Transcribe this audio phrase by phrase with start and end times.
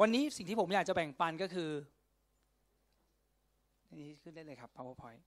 [0.00, 1.70] วันนี้สิ่งที่ผมอยากจะแบ่งปันก็คือ
[3.94, 5.22] นี่ขึ้นได้เลยครับ powerpoint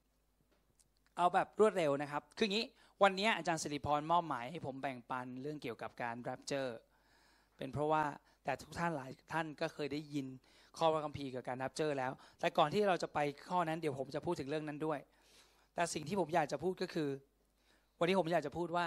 [1.16, 2.66] เอาแบบรวดเร็วนะครับ คืออย่างนี้
[3.02, 6.70] วันนี้อาจารย์สิริพรมอบหมายให้ผมแบ่งปันเรื่องเกี่ยวกับการ rapture
[7.56, 8.04] เป็นเพราะว่า
[8.44, 10.26] แต่ทุกท่านหลายท่านก็เคยได้ยิน
[10.78, 14.98] ข้อพระคัมภีร์เกี่ยวกับการ rapture แล้ว แต่ก่อนที่เราจะไปข้อนั้นเดี๋ยวผมจะพูดถึงเรื่องนั้นด้วย
[15.74, 17.08] แต่สิ่งที่ผมอยากจะพูดก็คือ
[17.98, 18.86] วันนี้ผมอยากจะพูดว่า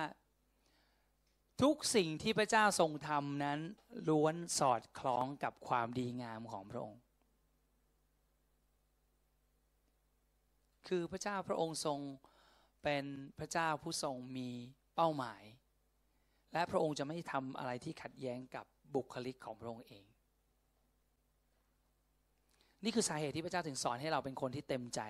[1.61, 3.59] ทุกสิ่งที่พระเจ้าทรงทำนั้น
[4.09, 7.01] ล้วนสอดคล้องกับความดีงามของพระองค์
[10.87, 11.99] คือพระเจ้าพระองค์ทรง
[12.83, 13.05] เป็น
[13.39, 14.49] พระเจ้าผู้ทรงมี
[14.95, 15.43] เป้าหมาย
[16.53, 18.65] และพระองค์จะไม่ทำอะไรที่ขัดแย้งกับ
[18.95, 20.05] บุคลิกของพระองค์เอง
[22.83, 25.01] นี่คือสาเหตุที่พระเจ้าถึงสอนให้เราเป็นคนที่เต็มใจ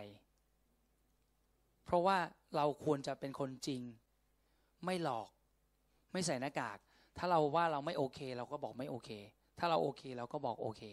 [1.85, 2.17] เพราะว่า
[2.55, 3.81] เราควรจะเป็นคนจริง
[4.85, 5.29] ไม่หลอก
[6.11, 6.77] ไม่ใส่หน้ากาก
[7.17, 9.09] ถ้าเราว่าเราไม่โอเค เราก็บอกไม่โอเค
[9.59, 10.83] ถ้าเราโอเคเราก็บอกโอเค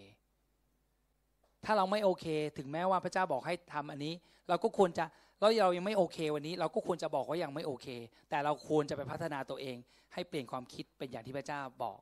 [1.65, 2.27] ถ้าเราไม่โอเค
[2.59, 4.15] ถึงแม้ว่าพระเจ้าบอกให้ทำอันนี้
[4.49, 5.05] เราก็ควรจะ
[5.40, 7.87] แล้วเรายังไม่โอเค วันนี้ เราก็ควรจะบอกว่ายังไม่โอเค
[8.30, 9.77] แต่เราควรจะไปพัฒนาตัวเอง
[10.15, 12.01] ให้เปลี่ยนความคิดเป็นอย่างที่พระเจ้าบอก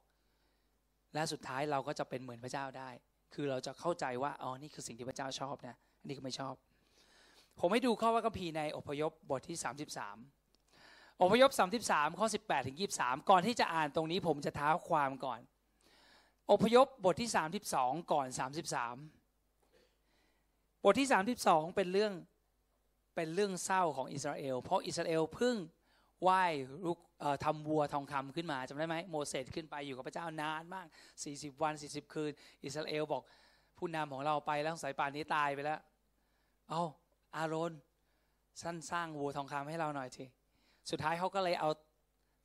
[1.14, 2.90] และสุดท้ายเราก็จะเป็นเหมือนพระเจ้าได้
[3.34, 6.54] คือเราจะเข้าใจว่าอ๋อนี่คือสิ่งที่พระเจ้าชอบนะอันนี้ก็ไม่ชอบ
[7.60, 9.56] ผมให้ดูข้อว่ากัมพีในอพยพบทที่
[10.04, 10.43] 33
[11.22, 11.50] อพยพ
[11.84, 15.40] 33 ข้อ 18 ถึง 23 ก่อนที่จะอ่านตรงนี้ผมจะท้าความก่อน
[16.50, 17.30] อพยพบทที่
[17.70, 18.38] 32 ก่อน 33
[20.84, 21.08] บทที่
[21.42, 22.12] 32 เป็นเรื่อง
[23.14, 25.56] เป็นเรื่องเศร้าของอิสราเอล เพราะอิสราเอลเพิ่ง
[26.22, 26.42] ไหว้
[26.86, 26.98] ลูก
[27.44, 30.86] ทำวัวทองคำขึ้นมาจำได้ไหมโมเสสขึ้นไปอยู่กับพระเจ้านานมาก
[31.24, 32.32] 40 วัน 40 คืน
[32.64, 33.22] อิสราเอลบอก
[33.78, 35.80] ผู้นำของเราไปแล้วสายป่านนี้ตายไปแล้ว
[36.68, 36.82] เอา
[37.36, 37.72] อาโรน
[38.62, 40.24] สั้นสร้างวัวทองคำให้เราหน่อยที
[40.90, 41.70] สุดท้ายเขาก็เลยเอา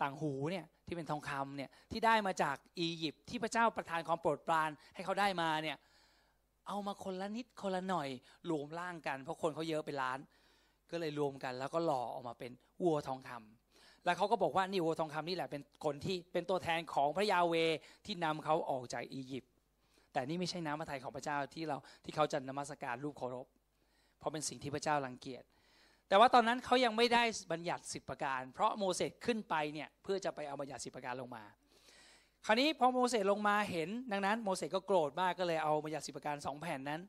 [0.01, 5.77] ต่างหูเนี่ยที่เป็นทองคำเนี่ยที่ได้มาจากอียิปต์ที่พระเจ้าประทานความโปรดปรานให้เขาได้มาเนี่ย
[6.67, 8.09] เอามาคนละนิดคนละหน่อย
[8.49, 10.19] รวมร่างกัน เพราะคนเขาเยอะเป็นล้าน
[10.91, 12.51] ก็เลยรวมกัน แล้วก็หล่อออกมาเป็น
[12.83, 17.55] วัวทองคำแล้วเขาก็บอกว่านี่วัวทองคำนี่แหละเป็นคนที่เป็นตัวแทนของพระยาเว
[18.05, 19.51] ที่นำเขาออกจากอียิปต์
[20.13, 23.47] แต่นี่ไม่ใช่น้ำพระทัยของพระเจ้าที่เราที่เขาจะนมัสการรูปเคารพ
[24.19, 25.43] เพราะเป็นสิ่งที่พระเจ้ารังเกียจ
[26.09, 31.43] แต่ว่าตอนนั้นเขายังไม่ได้บัญญัติสิบประการ เพราะโมเสสขึ้นไปเนี่ยเพื่อจะไปเอาบัญญัติสิบประการลงมา
[32.45, 37.01] คราวนี้พอโมเสสลงมาเห็นดังนั้นโมเสสก็โกรธมากก็เลยเอาบัญญัติสิบประการสองแผ่นนั้น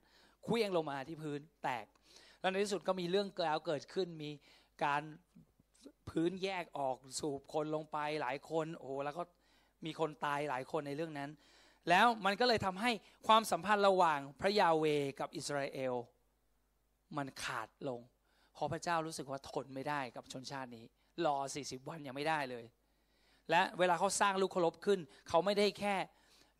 [0.44, 1.86] เคลื่องลงมาที่พื้นแตก
[2.40, 4.30] แล้วในที่สุดก็มีเรื่องกล่าวเกิดขึ้นมี
[4.84, 5.02] การ
[6.08, 9.22] พื้นแยกออกสูบคนลงไปหลายคนโอ้โหแล้วก็
[9.84, 11.30] มีคนตายหลายคนในเรื่องนั้น
[11.88, 12.90] แล้วมันก็เลยทำให้
[13.26, 14.84] ความสัมพันธ์ระหว่างพระยาเว
[15.20, 15.94] กับอิสราเอล
[17.16, 18.00] มันขาดลง
[18.56, 20.84] พราะพระเจ้ารู้สึกว่าทนไม่ได้กับชนชาตินี้
[21.26, 22.64] รอ 40 วันยังไม่ได้เลย
[23.50, 25.94] และเวลาเขาสร้างลูกเคารพขึ้น เขาไม่ได้แค่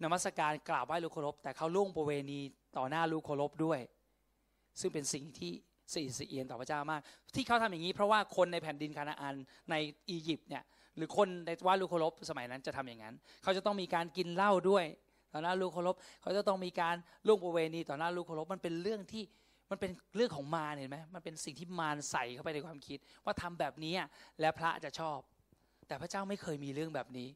[0.02, 2.40] นมัสการกราบไหว้ลูกเคารพแต่เขาล่วงประเวณี
[2.76, 3.80] ต่อหน้าลูกเคารพด้วย
[4.80, 5.52] ซึ่งเป็นสิ่งที่
[5.94, 7.00] สี่สเอียนต่อพระเจ้ามาก
[7.34, 9.36] ที่เขาทำอย่างนี้เพราะว่าคนในแผ่นดินคานาอัน
[9.70, 9.74] ใน
[10.10, 10.64] อียิปต์เนี่ย
[10.96, 14.84] หรือคนในว่าลูกเคารพสมัยนั้นจะทำอย่างนั้น เขาจะต้องมีการกินเหล้าด้วย
[15.32, 16.96] ต่อหน้าลูกเคารพเขาจะต้องมีการ
[17.26, 19.24] ล่วงประเวณีต่อหน้าลูกเคารพมันเป็นเรื่องที่
[19.70, 23.94] มันเป็นเรื่องของมารเห็นไหมมันเป็นสิ่งที่มารใส่เข้าไปในความคิด ว่าทำแบบนี้
[24.40, 25.18] และพระจะชอบ
[25.88, 27.28] แต่พระเจ้าไม่เคยมีเรื่องแบบนี้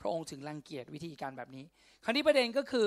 [0.00, 1.64] พระองค์ถึงรังเกียจวิธีการแบบนี้
[2.04, 2.86] คราวนี้ประเด็นก็คือ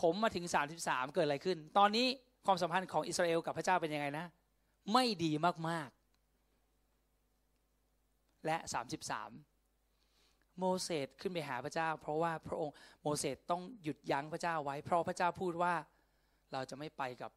[0.00, 0.44] ผมมาถึง
[0.80, 2.06] 33 เกิดอะไรขึ้น ตอนนี้
[2.46, 4.26] ความสัมพันธ์ของอิสราเอลกับพระเจ้าเป็นยังไงนะ
[4.92, 5.32] ไม่ดี
[5.68, 8.56] มากๆ และ
[9.78, 15.74] 33 โมเสสขึ้นไปหาพระเจ้า เพราะว่าพระองค์โมเสสต้องหยุดยั้งพระเจ้าไว้ เพราะพระเจ้าพูดว่า
[16.52, 17.30] เราจะไม่ไปกับ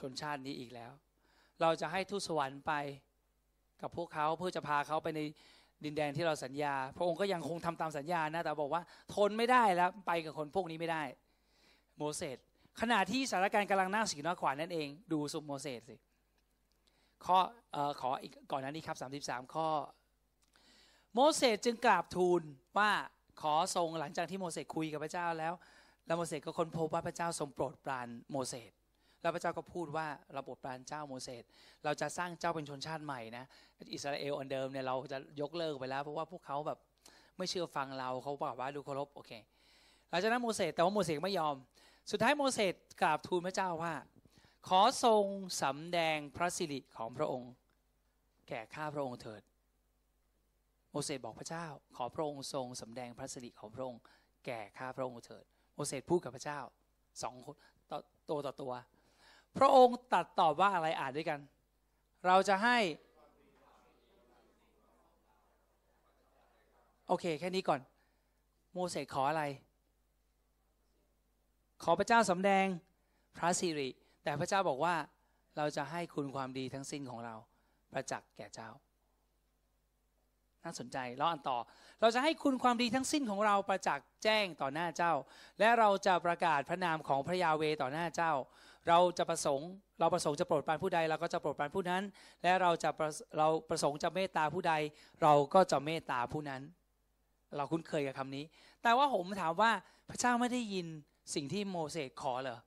[0.00, 0.92] ชนชาตินี้อีกแล้ว
[1.60, 2.72] เราจะให้ทูตสวรรค์ไป
[3.82, 5.20] กับพวกเขาเพื่อจะพาเขาไปใน
[5.84, 8.82] ดินแดนที่เราสัญญา พระองค์ก็ยังคงทำตามสัญญานะ แต่บอกว่า
[9.14, 11.02] ทนไม่ได้แล้วไปกับคนพวกนี้ไม่ได้
[11.98, 12.36] โมเสส
[12.80, 15.96] ขณะที่สถานการณ์กำลังน่าสีน้อขวานนั่นเอง ดูสุโมเสสสิ
[17.24, 17.38] ข้อ
[18.00, 19.68] ขออีกก่อนนั้นนี้ครับ 33 ข้อ
[21.14, 22.42] โมเสสจึงกราบทูล
[22.78, 22.90] ว่า
[23.42, 25.52] ขอทรงหลังจากที่โมเสสคุยกับพระเจ้าแล้ว
[26.06, 28.70] แล้วโมเสสก็ค้นพบว่าพระเจ้าทรงโปรดปรานโมเสส
[29.20, 31.44] แล้วพระเจ้าก็พูดว่าเราโปรดปรานเจ้าโมเสส
[31.84, 33.44] เราจะสร้างเจ้าเป็นชนชาติใหม่นะ
[33.94, 36.78] อิสราเอลอันเดิมเนี่ยเราจะยกเลิกไปแล้ว เพราะว่าพวกเขาแบบ
[37.36, 39.32] ไม่เชื่อฟังเราเขาบอกว่าดูเคารพโอเค
[40.10, 41.54] หลังจากนั้นโมเสสแต่ว่าโมเสสไม่ยอม
[42.10, 43.94] สุดท้ายโมเสสกราบทูลพระเจ้าว่า
[44.68, 45.24] ขอทรง
[45.62, 47.52] สำแดงพระสิริของพระองค์
[48.48, 49.42] แก่ข้าพระองค์เถิด
[50.90, 51.66] โมเสสบอกพระเจ้า
[51.96, 54.00] ขอพระองค์ทรงสำแดงพระสิริของพระองค์
[54.46, 55.44] แก่ข้าพระองค์เถิด
[55.74, 56.60] โมเสสพูดกับพระเจ้า
[57.22, 57.56] สองคน
[58.30, 58.72] ตัวต่อตัว
[59.58, 61.40] พระองค์ตัดตอบว่าอะไรอ่านด้วยกัน
[62.26, 62.78] เราจะให้
[67.08, 67.80] โอเค แค่นี้ก่อน
[68.72, 69.44] โมเสสขออะไร
[71.82, 72.66] ขอพระเจ้าสำแดง
[73.36, 73.88] พระสิริ
[74.24, 74.94] แต่พระเจ้าบอกว่า
[75.56, 77.34] เราจะให้คุณความดีทั้งสิ้นของเรา
[77.92, 78.70] ประจักษ์แก่เจ้า
[80.64, 81.58] น่าสนใจเราอ่านต่อ
[82.00, 85.12] เราจะให้คุณความดีทั้งสิ้นของเราประจักษ์แจ้งต่อหน้าเจ้า
[85.58, 88.32] และเราจะประกาศพระนามของพระยาเวต่อหน้าเจ้า
[88.88, 89.70] เราจะประสงค์
[90.00, 92.02] เราประสงค์จะโปรดปรานผู้ใดเราก็จะโปรดปรานผู้นั้น
[92.42, 92.90] และเราจะ
[93.38, 94.74] เราประสงค์จะเมตตาผู้ใด
[95.22, 96.62] เราก็จะเมตตาผู้นั้น
[97.56, 98.44] เราคุ้นเคยกับคำนี้
[98.82, 99.70] แต่ว่าผมถามว่า
[100.10, 100.86] พระเจ้าไม่ได้ยิน
[101.34, 102.58] สิ่งที่โมเสสขอเหรอ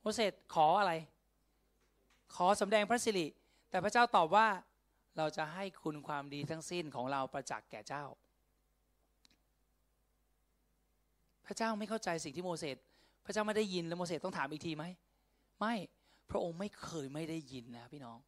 [0.00, 0.92] โมเสสขออะไร
[2.34, 3.26] ขอสำแดงพระสิริ
[3.70, 4.46] แต่พระเจ้าตอบว่า
[5.16, 8.04] เราจะให้คุณความดีทั้งสิ้นของเราประจักษ์แก่เจ้า
[11.46, 12.76] พระเจ้าไม่เข้าใจสิ่งที่โมเสส
[13.24, 14.84] พระเจ้าไม่ได้ยินแล้วโมเสสต้องถามอีกทีไหม
[15.60, 15.74] ไม่
[16.30, 18.18] พระองค์ไม่เคยไม่ได้ยินนะพี่น้อง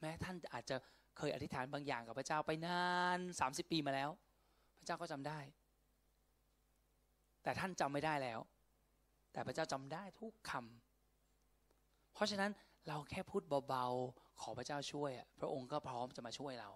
[0.00, 0.76] แม้ท่านอาจจะ
[1.18, 2.82] เคยอธิษฐานบางอย่างกับพระเจ้าไปนา
[3.16, 4.10] นสามสิบปีมาแล้ว
[4.78, 5.38] พระเจ้าก็จำได้
[7.42, 8.40] แต่ท่านจำไม่ได้แล้ว
[9.32, 12.50] แต่พระเจ้าจำได้ทุกคำเพราะฉะนั้น
[12.88, 15.10] เราแค่พูดเบาๆขอพระเจ้าช่วย
[15.40, 16.70] พระองค์ก็พร้อมจะมาช่วยเรา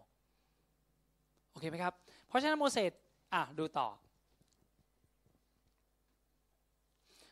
[1.50, 1.94] โอเคไหมครับ
[2.28, 2.92] เพราะฉะนั้นโมเสส
[3.34, 3.88] อะดูต่อ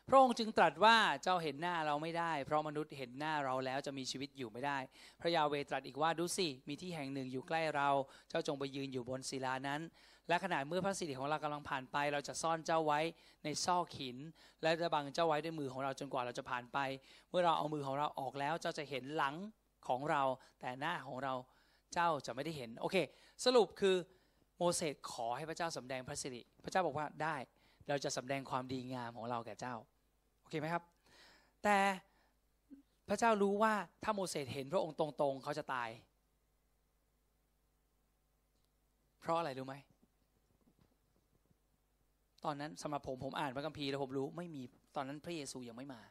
[0.07, 4.77] พระองค์จึงตรัสว่าเจ้าเห็นหน้าเราไม่ได้ เพราะมนุษย์เห็นหน้าเราแล้วจะมีชีวิตอยู่ไม่ได้
[5.19, 7.89] พระยาเวตรัสอีกว่าดูสิมีที่แห่งหนึ่งอยู่ใกล้เรา
[8.29, 9.81] เจ้าจงไปยืนอยู่บนศิลานั้น
[10.27, 12.99] และขณะเมื่อพระสิริของเรากำลังผ่านไป เราจะซ่อนเจ้าไว้
[13.43, 14.17] ในซอกหิน
[14.61, 16.77] และจะบังเจ้าไว้ด้วยมือของเราจนกว่าเราจะผ่านไป
[17.29, 19.35] เมื่อเราเอามือของเราออกแล้ว เจ้าจะเห็นหลัง
[19.87, 20.21] ของเรา
[20.59, 21.33] แต่หน้าของเรา
[21.93, 22.97] เจ้าจะไม่ได้เห็นโอเค
[23.45, 23.95] สรุปคือ
[24.57, 27.35] โมเสสขอให้พระเจ้าสำแดงพระสิริ พระเจ้าบอกว่าได้
[27.89, 29.75] เราจะสำแดงความดีงามของเราแก่เจ้า
[30.53, 30.85] เคไหมครับ
[31.63, 31.77] แต่
[33.09, 33.73] พระเจ้ารู้ว่า
[34.03, 35.89] ถ้าโมเสสเห็นพระองค์ตรงๆ เขาจะตาย
[39.19, 39.75] เพราะอะไรรู้ไหม
[42.45, 44.63] ตอนนั้นสำหรับผมผมอ่านพระคัมภีร์แล้วผมรู้ไม่มี
[44.95, 46.01] ตอนนั้นพระเยซูยังไม่มา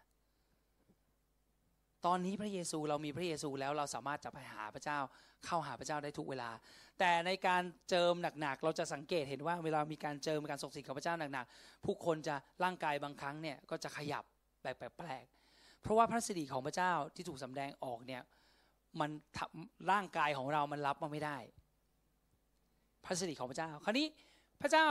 [2.06, 4.99] ตอนนี้พระเยซูเรามีพระเยซูแล้วเราสามารถจะไปหาพระเจ้า
[5.47, 6.50] เข้าหาพระเจ้าได้ทุกเวลา
[6.99, 12.35] แต่ในการเจิมหนักๆ เราจะสังเกตเห็นว่า เวลามีการเจิมการทรงสิทธิ์ของพระเจ้าหนักๆผู้คนจะ
[12.65, 14.25] ร่างกายบางครั้งเนี่ยก็จะขยับ
[14.62, 18.23] แบบแปลกๆเพราะว่าพระสิริของพระเจ้าที่ถูกสำแดงออกเนี่ย
[19.00, 19.11] มัน
[19.91, 21.37] ร่างกายของเรามันรับมาไม่ได้
[23.05, 24.06] พระสิริของพระเจ้า คราวนี้
[24.61, 24.87] พระเจ้า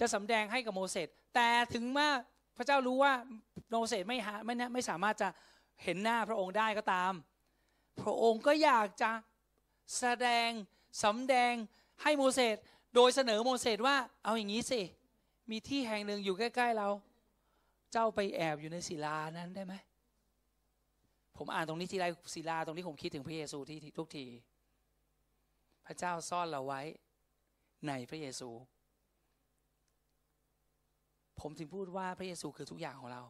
[0.00, 2.10] จะสำแดงให้กับโมเสสแต่ถึงเมื่อ
[2.56, 3.12] พระเจ้ารู้ว่า
[3.70, 5.28] โมเสสไม่หาไม่ไม่สามารถจะ
[5.82, 7.12] เห็นหน้าพระองค์ได้ก็ตาม
[8.00, 9.10] พระองค์ก็อยากจะ
[9.98, 10.48] แสดง
[11.04, 11.52] สำแดง
[12.02, 12.56] ให้โมเสส
[12.94, 14.80] โดยเสนอโมเสสว่าเอาอย่างนี้สิ
[15.50, 16.88] มีที่แห่งหนึ่งอยู่ใกล้ ๆ เรา
[17.92, 19.74] เจ้าไปแอบอยู่ในศิลานั้นได้ไหม
[21.36, 24.24] ผมอ่านตรงนี้ทีไรศิลาตรงนี้ผมคิดถึงพระเยซูที่ทุกที
[25.86, 26.82] พระเจ้าซ่อนเราไว้
[27.86, 28.50] ในพระเยซู
[31.40, 33.22] ผมถึงพูดว่าพระเยซูคือทุกอย่างของเรา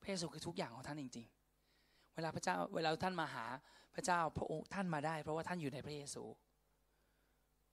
[0.00, 1.26] พระเยซูคือทุกอย่างของท่านจริง
[1.70, 3.46] ๆ เวลาพระเจ้าเวลาท่านมาหา
[3.94, 6.22] พระเจ้าพระองค์ท่านมาได้ เพราะว่าท่านอยู่ในพระเยซู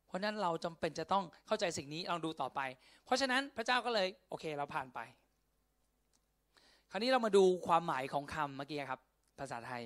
[0.08, 2.60] เพราะนั้นเราจำเป็นจะต้องเข้าใจสิ่งนี้ลองดูต่อไป
[3.06, 5.00] เพราะฉะนั้นพระเจ้าก็เลยโอเคเราผ่านไป
[6.92, 9.00] คราวนี้เรามาดูความหมายของคำเมื่อกี้ครับ
[9.40, 9.84] ภาษาไทย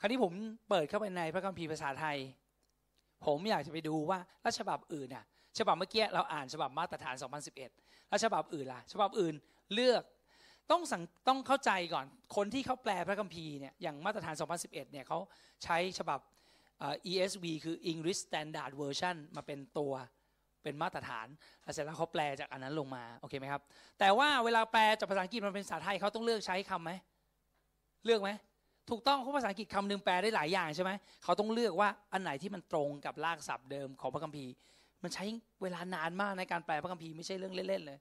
[0.00, 0.32] คราวนี้ผม
[0.68, 2.16] เปิดเข้าไปในพระคัมภีร์ภาษาไทย
[3.26, 5.24] ผมอยากจะไปดูว่ารัชฉบับอื่นอะ
[5.58, 7.14] ฉบับเมื่อกี้เราอ่านฉบับมาตรฐาน
[7.62, 9.34] 2011 แล้วฉบับอื่นล่ะ ฉบับอื่น
[9.74, 10.02] เลือก
[10.70, 15.18] ต้องสังต้องเข้าใจก่อนคนที่เขาแปลพระคัมภีร์เนี่ยอย่างมาตรฐาน 2011 เนี่ยเขา
[15.64, 16.20] ใช้ฉบับ
[17.10, 19.92] ESV คือ English Standard Version มาเป็นตัว
[20.62, 21.26] เป็นมาตรฐาน
[21.62, 23.62] แล้วเสร็จแล้วเขาแปลจากอันนั้นลงมาโอเคไหมครับ
[23.98, 26.92] แต่ว่าเวลาแปลจากภาษาอังกฤษมันเป็นภาษาไทยเขาต้องเลือกใช้คำไหม
[28.04, 28.30] เลือกไหม
[28.90, 30.90] ถูกต้องเพราะภาษาอังกฤษคำหนึ่งแปลได้หลายอย่างใช่ไหม
[31.24, 34.52] เขาต้องเลือกว่าอันไหนที่มันตรงกับรากศัพท์เดิมของพระคัมภีร์
[35.02, 35.24] มันใช้
[35.62, 37.98] เวลานานมากในการแปลพระคัมภีร์ไม่ใช่เรื่องเล่นๆเลย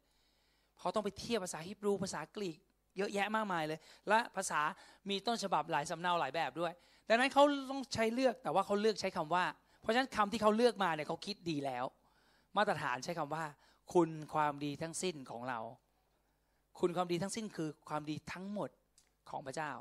[0.80, 2.58] เขาต้องไปเทียบภาษาฮิบรูภาษากรีก
[2.98, 4.62] เยอะแยะมากมายเลย และภาษา
[5.10, 6.74] มีต้นฉบับหลายสำเนาหลายแบบด้วย
[7.10, 9.46] ดังนั้นเขาต้องใช้เลือกแต่ว่าเขาเลือกใช้คำว่า
[9.82, 11.86] เพราะฉะนั้นคำที่เขาเลือกมาเนี่ยเขาคิดดีแล้ว
[12.58, 13.44] มาตรฐานใช้คำว่า
[13.94, 15.60] คุณความดีทั้งสิ้นของเรา
[16.80, 18.70] คุณความดีทั้งสิ้นคือความดีทั้งหมด
[19.30, 19.72] ของพระเจ้า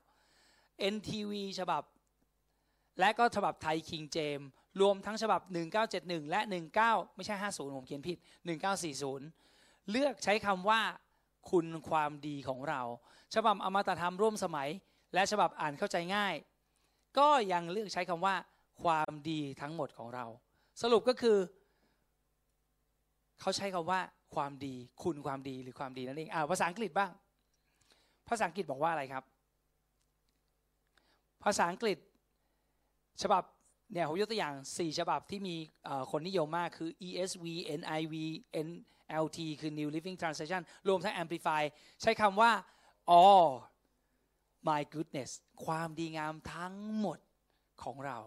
[0.94, 1.82] NTV ฉบับ
[3.00, 4.40] และก็ฉบับไทยคิงเจม
[4.80, 5.40] รวมทั้งฉบับ
[5.86, 6.40] 1971 และ
[6.78, 8.18] 19 ไม่ใช่ 50 ผมเขียนผิด
[9.02, 10.80] 1940 เลือกใช้คำว่า
[11.50, 12.80] คุณความดีของเรา
[13.34, 14.68] ฉบับอมตะธรรมร่วมสมัย
[15.14, 16.34] และฉบับอ่านเข้าใจง่าย
[17.18, 18.34] ก็ยังเลือกใช้คำว่า
[18.82, 20.24] ความดีทั้งหมดของเรา
[20.82, 21.38] สรุปก็คือ
[23.40, 24.00] เขาใช้คำว่า
[24.34, 27.10] ความดีคุณความดีหรือความดีนั่นเองอ่าภาษาอังกฤษบ้าง
[28.28, 29.24] ภาษาอังกฤษบอกว่าอะไรครับ
[31.44, 31.98] ภาษาอังกฤษ
[33.22, 33.42] ฉบับ
[33.92, 35.56] เนี่ยผมยกตัวอย่าง 4 ฉบับที่มี
[36.10, 37.44] คนนิยมมากคือ ESV
[37.80, 38.14] NIV
[38.66, 41.62] NLT คือ New Living Translation รวมทั้ง Amplify
[42.02, 42.50] ใช้คำว่า
[43.20, 43.48] all
[44.68, 45.30] my goodness
[45.64, 47.18] ความดีงามทั้งหมด
[47.82, 48.18] ของเรา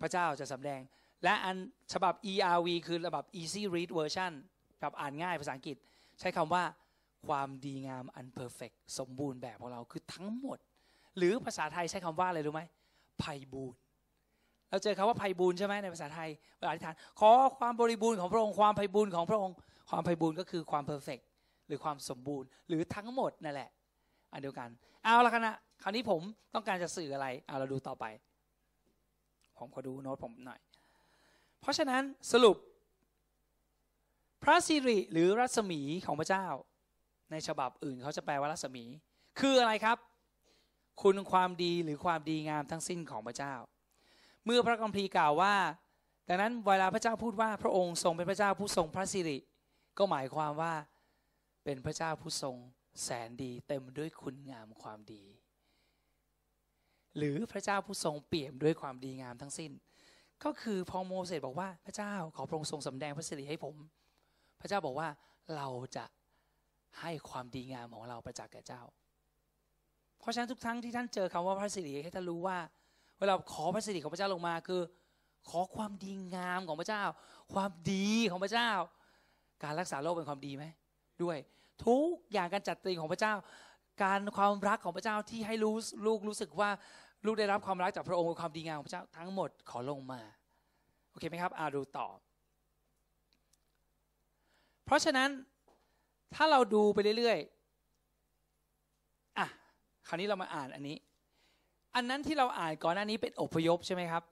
[0.00, 0.80] พระเจ้าจะสำแดง
[1.24, 1.56] และอัน
[1.92, 4.32] ฉบับ ERV คือฉบับ Easy Read Version
[4.80, 5.76] แบบอ่านง่ายภาษาอังกฤษ
[6.20, 6.64] ใช้คำว่า
[7.26, 10.58] ความดีงามอัน perfect สมบูรณ์แบบของเราคือทั้งหมด
[11.16, 12.62] หรือภาษาไทยใช้คำว่าอะไรรู้ไหม
[13.18, 13.78] ไพบูรณ์
[14.70, 19.56] เราเจอคำว่าไพบูรณ์ใช่ไหมในภาษาไทยเวลาอธิษฐานขอความบริบูรณ์ของพระองค์ความไพบูรณ์ของพระองค์
[19.90, 21.18] ความไพบูรณ์ก็คือความ perfect
[21.66, 23.70] หรือความสมบูรณ์ หรือทั้งหมดนั่นแหละ
[24.32, 24.68] อันเดียวกัน
[25.04, 26.20] เอาละกันนะคราวนี้ผม
[26.54, 28.04] ต้องการจะสื่ออะไรเอาเราดูต่อไป
[29.58, 30.60] ผมขอดูโน้ตผมหน่อย
[31.60, 32.56] เพราะฉะนั้นสรุป
[34.42, 36.46] พระสิริหรือรัศมีของพระเจ้า
[37.30, 38.84] ในฉบับอื่นเขาจะแปลว่ารัศมี
[39.40, 39.98] คืออะไรครับ
[41.02, 43.54] คุณความดีหรือความดีงามทั้งสิ้นของพระเจ้า
[44.44, 45.54] เมื่อพระคัมภีร์กล่าวว่า
[46.28, 49.38] ดังนั้นเวลาพระเจ้าพูดว่าพระองค์ทรงเป็นพระเจ้าผู้ทรงพระสิริ
[49.98, 50.74] ก็หมายความว่า
[51.64, 52.56] เป็นพระเจ้าผู้ทรง
[53.02, 55.22] แสนดีเต็มด้วยคุณงามความดี
[57.16, 59.72] หรือพระเจ้าผู้ทรงเปี่ยมด้วยความดีงามทั้งสิ้น
[60.44, 63.74] ก็คือพอโมเสสบอกว่าพระเจ้าขอพระองค์ทรงสำแดงพระสิริให้ผม
[64.60, 65.08] พระเจ้าบอกว่า
[65.56, 66.04] เราจะ
[67.00, 68.82] ให้ความดีงามของเราประจักษ์แก่เจ้า
[70.18, 72.58] เพราะฉะนั้นทุกครั้งที่ท่านเจอคำว่าพระสิริให้ท่านรู้ว่า
[73.20, 74.80] เวลาขอพระสิริของพระเจ้าลงมาคือ
[75.50, 77.02] ขอความดีงามของพระเจ้า
[77.54, 78.70] ความดีของพระเจ้า
[79.62, 80.64] การรักษาโรคเป็นความดีไหม
[81.22, 81.38] ด้วย
[81.86, 83.34] ทุกอย่างการจัดเตรียมของพระเจ้า
[84.02, 85.74] การความรักของพระเจ้าที่ให้รู้
[86.06, 86.70] ลูกรู้สึกว่า
[87.24, 90.20] ลูกได้รับความรักจากพระองค์ความดีงามของพระเจ้าทั้งหมดขอลงมา
[91.10, 92.08] โอเคไหมครับอาดูต่อ
[94.84, 95.30] เพราะฉะนั้น
[96.34, 99.46] ถ้าเราดูไปเรื่อยๆอะ
[100.08, 100.96] คราวนี้เรามาอ่านอันนี้
[101.94, 104.22] อันนั้นที่เราอ่านก่อนหน้านี้เป็นอพยพใช่ไหมครับ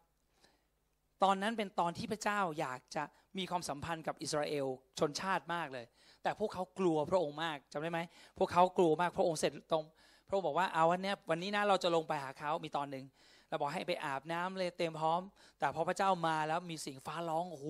[1.22, 3.04] ตอนนั้นเป็นตอนที่พระเจ้าอยากจะ
[3.38, 4.66] มีความสัมพันธ์กับอิสราเอล
[4.98, 5.86] ชนชาติมากเลย
[6.22, 8.00] แต่พวกเขากลัวพระองค์มากจำได้ไหม
[8.38, 9.84] พวกเขากลัวมากพระองค์เสร็จตรง
[10.28, 13.04] พระองค์บอกว่าเอาวันนี้วันนี้นะเราจะลงไปหาเขามีตอนหนึ่ง
[13.48, 15.20] เราบอกให้ไปอาบน้ำเลยเต็มพร้อม
[15.58, 17.66] แต่พอพระเจ้ามาแล้วมีเสียงฟ้าร้องโอ้โห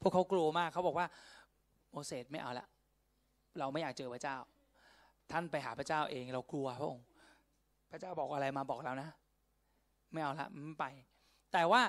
[0.00, 1.06] พวกเขากลัวมากเขาบอกว่า
[1.90, 2.66] โมเสสไม่เอาละ
[3.58, 4.36] เราไม่อยากเจอพระเจ้า
[5.30, 7.04] ท่านไปหาพระเจ้าเองเรากลัวพระองค์
[7.90, 9.08] พระเจ้าบอกอะไรมาบอกเรานะ
[10.12, 10.86] ไม่เอาละไม่ไป
[11.52, 11.82] แต่ว่า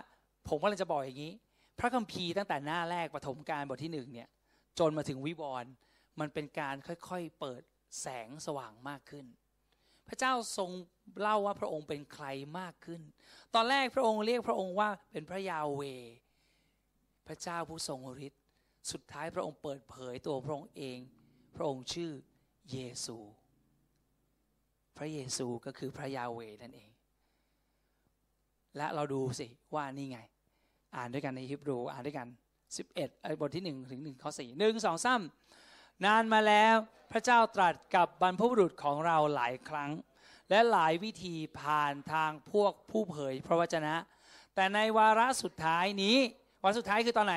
[0.48, 1.34] ผมก็เลยจะบอกอย่างนี้
[1.80, 4.30] พระคัมภีร์ตั้งแต่หน้าแรกปฐมกาลบทที่หนึ่งเนี่ย
[4.80, 5.72] จนมาถึงวิวรณ์
[6.20, 7.62] มันเป็นการค่อยๆเปิด
[8.02, 9.26] แสงสว่างมากขึ้น
[10.08, 10.70] พระเจ้าทรง
[11.22, 12.26] เล่าว่าพระองค์เป็นใคร
[12.60, 13.02] มากขึ้น
[13.56, 15.82] ตอนแรกพระองค์เรียกพระองค์ว่าเป็นพระยาเว
[17.28, 18.42] พระเจ้าผู้ทรงฤทธิ์
[18.92, 21.00] สุดท้ายพระองค์เปิดเผยตัวพระองค์เอง
[21.56, 22.12] พระองค์ชื่อ
[22.72, 23.18] เยซู
[25.04, 26.90] ระเยซูก็คือพระยาเวนั่นเอง
[28.78, 30.20] และเราดูสิว่านี่ไง
[30.96, 32.28] อ่านด้วยกันในฮิบรูอ่านด้วยกัน
[32.84, 36.76] 11บทที่1ถึง1ข้อ4 1 2 3 นานมาแล้ว
[37.12, 39.92] พระเจ้าตรัสกับบรรพบุรุษของเราหลายครั้ง
[40.50, 43.96] และหลายวิธีผ่านทางพวกผู้เผยพระวจนะ
[44.56, 46.18] แต่ในวาระสุดท้ายนี้
[46.62, 47.36] วาระสุดท้ายคือตอนไหน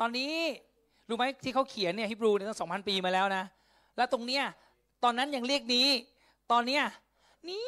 [0.00, 0.32] ตอนนี้
[1.08, 3.44] รู้ไหมที่เขาเขียนเนี่ยฮิบรูเนี่ยตั้งสองพันปีมาแล้วนะ
[3.96, 4.44] แล้วตรงเนี้ย
[5.04, 5.86] ตอนนั้นยังเรียกนี้
[6.50, 6.84] ตอนเนี้ย
[7.48, 7.66] นี้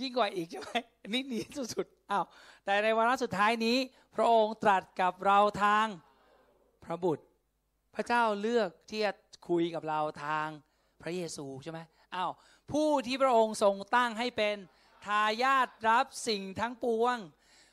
[0.00, 0.70] ยิ่งกว่าอีกใช่ไหม
[1.12, 1.40] นี่หนี
[1.74, 2.24] สุดๆอ้าว
[2.64, 3.76] แต่ในวาระสุดท้ายนี้
[4.14, 5.86] พระองค์ตรัสกับเราทาง
[6.84, 7.24] พระบุตร
[7.94, 9.12] พระเจ้าเลือกที่จะ
[9.48, 10.48] คุยกับเราทาง
[11.02, 11.80] พระเยซูใช่ไหม
[12.14, 12.30] อ้าว
[12.72, 14.56] ผู้ที่พระองค์ทรงตั้งให้เป็น
[15.06, 17.16] ทายาทรับสิ่งทั้งปวง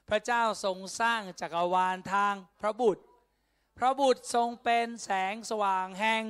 [0.09, 3.03] พระเจ้าทรงสร้างจักรวาลทางพระบุตร
[3.77, 6.23] พระบุตรทรงเป็นแสงสว่างแห่ง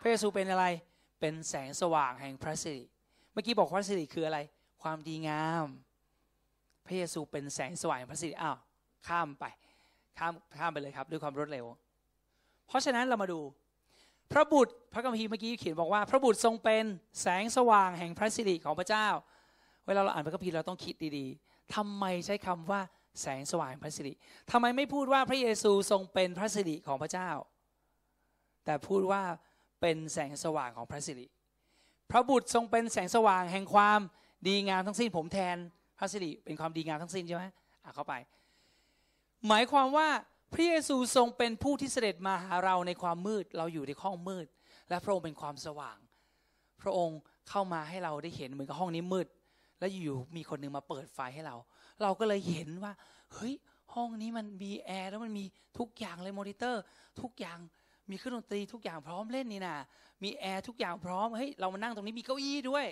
[0.00, 0.66] พระเยซูเป็นอะไร
[1.20, 2.84] เป็นแสงสว่างแห่งพระสิริ
[3.32, 4.38] เมื่อกี้บอกพระสิริคืออะไร
[4.82, 5.66] ความดีงาม
[6.86, 8.56] พระเยซูเป็นแสงสว่างแห่งพระสิริอ้าว
[9.08, 9.44] ข้ามไป
[10.18, 11.64] ข้ามข้ามไปเลยครับ ด้วยความรวดเร็ว
[12.68, 13.40] เพราะฉะนั้นเรามาดู
[14.32, 16.84] พระบุตรพระคัมภีร์เมื่อกี้เขียนบอกว่า พระบุตรทรงเป็น
[17.22, 19.06] แสงสว่างแห่งพระสิริของพระเจ้า
[19.86, 22.80] เวลาเราอ่านพระคัมภีร์เราต้องคิดดีๆทำไมใช้คำว่า
[23.22, 24.12] แสงสว่างแห่งพระสิริ
[24.50, 27.30] ทำไมไม่พูดว่าพระเยซูทรงเป็นพระสิริของพระเจ้า
[28.64, 29.22] แต่พูดว่า
[29.80, 31.26] เป็นแสงสว่างของพระสิริ
[32.10, 34.00] พระบุตรทรงเป็นแสงสว่างแห่งความ
[34.48, 35.56] ดีงามทั้งสิ้น ผมแทน
[35.98, 37.44] พระสิริเป็นความดีงามทั้งสิ้นใช่ไหม
[37.84, 38.14] อะเข้าไป
[39.48, 40.08] หมายความว่า
[40.52, 44.46] พระเยซูทรงเป็นผู้ที่เสด็จมาหาเราในความมืด เราอยู่ในห้องมืด
[44.88, 45.98] และพระองค์เป็นความสว่าง
[46.82, 47.18] พระองค์
[47.48, 49.26] เข้ามาให้เราได้เห็นเหมือนกับห้องนี้มืด
[49.78, 51.56] แล้วอยู่มีคนหนึ่งมาเปิดไฟให้เรา
[52.02, 52.92] เราก็เลยเห็นว่า
[53.34, 53.54] เฮ้ย
[53.94, 55.44] ห้องนี้มันมีแอร์แล้วมันมี
[55.78, 56.82] ทุกอย่างเลยมอนิเตอร์
[57.20, 57.58] ทุกอย่าง
[58.10, 59.76] มีเครื่องดนตรีทุกอย่างพร้อมเล่นนี่นะ
[60.22, 62.86] มีแอร์ทุกอย่างพร้อมเฮ้ยเรามานั่งตรงนี้มีเก้าอี้ด้วย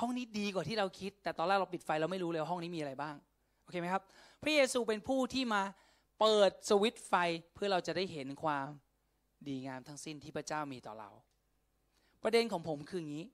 [0.00, 3.14] ห้องนี้ดีกว่าที่เราคิด แต่ตอนแรกเราปิดไฟเราไม่รู้เลยว่าห้องนี้มีอะไรบ้าง
[3.62, 4.02] โอเคไหมครับ
[4.42, 5.62] พระเยซูเป็นผู้ที่มา
[6.20, 7.14] เปิดสวิตไฟ
[7.54, 8.66] เพื่อเราจะได้เห็นความ
[9.48, 11.10] ดีงามทั้งสิ้นที่พระเจ้ามีต่อเรา
[12.22, 13.26] ประเด็นของผมคืออย่างนี้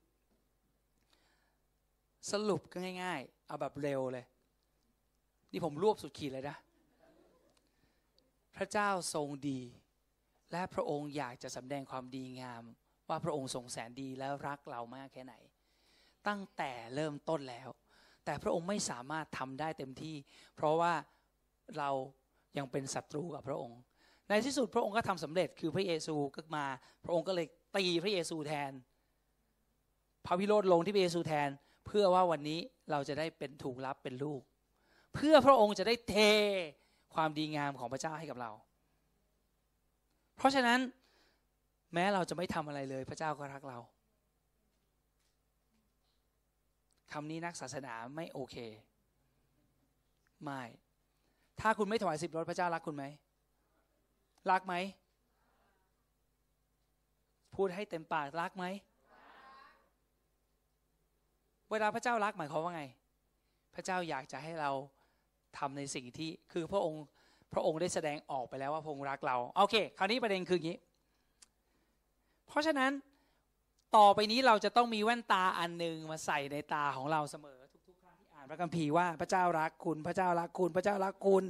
[2.31, 4.25] สรุปก็ง่าย ๆ เอาแบบเร็วเลย
[5.51, 6.57] นี่ผมรวบสุดขีดเลยนะ
[8.55, 9.59] พระเจ้าทรงดี
[10.53, 12.63] และพระองค์อยากจะสำแดงความดีงาม
[13.09, 15.35] ว่าพระองค์ทรงแสนดีและรักเรามากแค่ไหน
[16.27, 17.69] ตั้งแต่เริ่มต้นแล้ว
[18.25, 20.15] แต่พระองค์ไม่สามารถทำได้เต็มที่
[20.55, 20.93] เพราะว่า
[21.77, 21.89] เรา
[22.57, 23.79] ยังเป็นศัตรูกับพระองค์
[24.29, 26.65] ในที่สุดพระองค์ก็ทำสำเร็จคือพระเยซูก็มา
[27.05, 28.71] พระองค์ก็เลยตีพระเยซูแทน
[30.25, 31.49] พระวิโรธลงที่พระเยซูแทน
[31.87, 32.59] เพื่อว่าวันนี้
[32.91, 34.41] เราจะได้เป็นถูกรับเป็นลูก
[35.15, 36.15] เพื่อพระองค์จะได้เท
[37.13, 38.51] ความดีงามของพระเจ้าให้กับเรา
[40.37, 40.79] เพราะฉะนั้น
[41.93, 43.77] แม้เราจะไม่ทำอะไรเลย พระเจ้าก็รักเรา
[47.11, 48.55] คำนี้นักศาสนาไม่โอเค
[50.43, 50.61] ไม่
[51.59, 53.05] ถ้าคุณไม่ถวายสิบรถพระเจ้ารักคุณไหม
[54.51, 54.75] รักไหม
[57.55, 58.65] พูดให้เต็มปากรักไหม
[61.69, 62.83] เวลาพระเจ้ารักหมายความว่าไง
[63.75, 64.71] พระเจ้าอยากจะให้เรา
[65.57, 67.03] ทำในสิ่งที่คือพระองค์
[67.53, 70.77] พระองค์ได้แสดงออกไปแล้วว่าพระองค์รักเรา โอเค คราวนี้ประเด็นคืออย่างนี้
[72.47, 72.91] เพราะฉะนั้น
[73.97, 81.45] ต่อไปนี้เราจะต้องมีแว่นตาอันหนึ่งมาใส่ในตาของเราเสมอ ทุกๆครั้งที่อ่านพระคัมภีร์ว่าพระเจ้ารักคุณ พระเจ้ารักคุณ พระเจ้ารักคุณ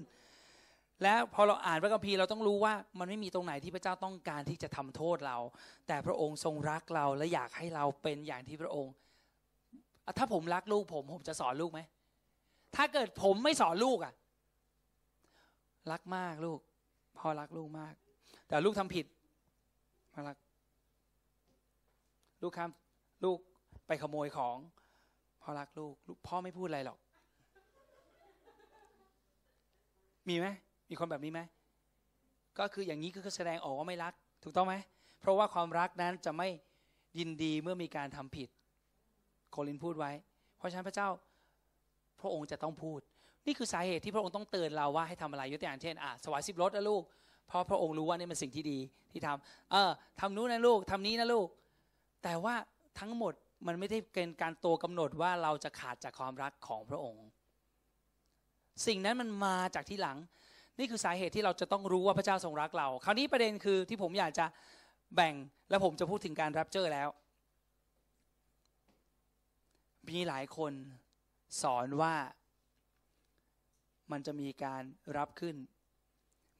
[1.03, 5.38] และพอเราอ่านพระคัมภีร์เราต้องรู้ว่ามันไม่มีตรงไหนที่พระเจ้าต้องการที่จะทำโทษเรา
[5.88, 8.93] แต่พระองค์ทรงรักเราและอยากให้เราเป็นอย่างที่พระองค์
[10.17, 11.79] ถ้าผมรักลูกผมผมจะสอนลูกไหม
[12.75, 14.13] ถ้าเกิดผมไม่สอนลูกอะ
[15.91, 16.59] รักมากลูก
[17.17, 17.93] พ่อรักลูกมาก
[18.47, 19.05] แต่ลูกทำผิด
[20.13, 20.37] มารัก
[22.41, 22.69] ลูกครับ
[23.23, 23.37] ลูก
[23.87, 24.57] ไปขโมยของ
[25.41, 26.99] พ่อรักลูกลูกพ่อไม่พูดอะไรหรอก
[30.27, 30.47] มีไหม
[30.89, 31.41] มีคนแบบนี้ไหม
[32.59, 34.13] ก็คืออย่างนี้ก็คือแสดงออกว่าไม่รัก
[34.43, 34.75] ถูกต้องไหม
[35.19, 36.47] เพราะว่าความรักนั้นจะไม่
[37.19, 38.49] ยินดีเมื่อมีการทำผิด
[39.51, 40.11] โคลินพูดไว้
[40.57, 41.09] เพราะฉะนั้นพระเจ้า
[42.19, 43.00] พระองค์จะต้องพูด
[43.46, 47.03] นี่คือสาเหตุที่พระองค์ต้องเตือนเราว่าให้ทำอะไรยกตัวอย่างเช่นอะสวายสิบรถนะลูก
[47.48, 48.79] เพราะพระองค์รู้ว่านี่เป็นสิ่งที่ดี
[49.12, 51.48] ที่ทำเออทำนู้นนะลูกทำนี้นะลูก
[52.24, 52.56] แต่ว่า
[53.00, 53.34] ทั้งหมด
[53.68, 57.25] มันไม่ได้เป็นการตัวกำหนดว่าเราจะขาดจากความรักของพระองค์
[58.88, 60.18] สิ่งนั้นมันมาจากที่หลัง
[60.79, 64.46] นี่คือสาเหตุที่เราจะต้องรู้ว่าพระเจ้าทรงรักเรา คราวนี้ประเด็นคือที่ผมอยากจะ
[65.16, 65.34] แบ่ง
[65.70, 67.10] และผมจะพูดถึงการรับเจอแล้ว
[70.10, 70.74] มีหลายคน
[71.62, 72.14] สอนว่า
[74.11, 74.83] มันจะมีการ
[75.18, 75.55] รับขึ้น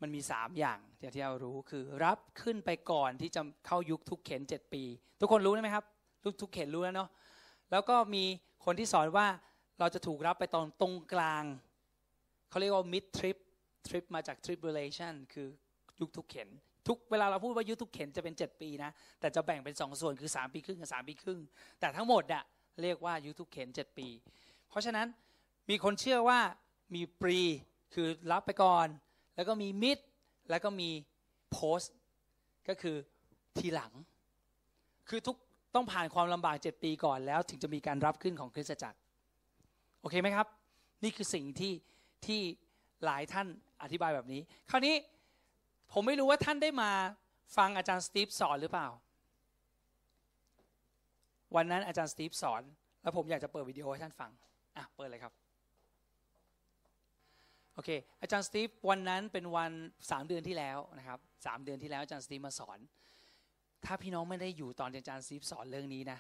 [0.02, 0.80] มันมีสามอย่าง
[1.16, 4.84] ที่เรารู้คือรับขึ้นไปก่อนที่จะเข้ายุคทุกเข็นเจ็ดปี
[5.22, 5.86] ทุกคนรู้ไหมครับ
[6.24, 7.10] ทุกทุกเขตรู้แล้วเนาะ
[7.72, 8.24] แล้วก็มี
[8.66, 9.28] คนที่สอนว่า
[9.80, 11.44] เราจะถูกรับไปตอนตรงกลาง
[12.50, 13.38] เขาเรียกว่า mid trip
[13.88, 15.48] trip มาจาก tribulation คือ
[16.00, 16.50] ยุคทุกเข็น
[16.88, 21.40] ทุกเวลาเราพูดว่ายุคทุกเข็นจะเป็น 7 ปีนะ แต่จะแบ่งเป็น2ส่วนคือ 3 ปีครึ่งกับ3ปีครึ่ง
[21.80, 22.44] แต่ทั้งหมดอะ
[22.82, 24.08] เรียกว่ายุคทุกเข็น7 ปี
[24.70, 25.08] เพราะฉะนั้น
[25.70, 26.40] มีคนเชื่อว่า
[26.96, 27.40] มีปรี
[27.94, 28.88] คือรับไปก่อน
[29.36, 29.98] แล้วก็มีมิด
[30.50, 30.90] แล้วก็มี
[31.52, 31.82] โพส
[32.68, 32.96] ก็คือ
[33.58, 33.92] ทีหลัง
[35.10, 35.38] คือทุก
[35.76, 38.98] ต้องผ่านความลำบากเจ็ดปีก่อนแล้ว ถึงจะมีการรับขึ้นของคริสตจักร
[40.02, 40.48] โอเคไหมครับ
[41.04, 41.74] นี่คือสิ่งที่
[42.26, 42.42] ที่
[43.06, 43.48] หลายท่าน
[43.84, 44.96] อธิบายแบบนี้ คราวนี้
[45.92, 46.92] ผมไม่รู้ว่าท่านได้มา
[47.58, 48.88] ฟังอาจารย์สตีฟสอนหรือเปล่า
[51.56, 52.62] วันนั้นอาจารย์สตีฟสอน
[53.02, 54.32] แล้วผมอยากจะเปิดวิดีโอให้ท่านฟัง
[54.78, 55.34] อะ เปิดเลยครับ
[57.74, 57.90] โอเค
[58.22, 59.72] อาจารย์สตีฟวันนั้นเป็นวัน
[60.12, 62.80] สามเดือนที่แล้วนะครับสามเดือนที่แล้วอาจารย์สตีฟมาสอน
[63.86, 66.20] ถ้าพี่น้องไม่ได้อยู่ตอนอาจารย์สตีฟสอนเรื่องนี้นะ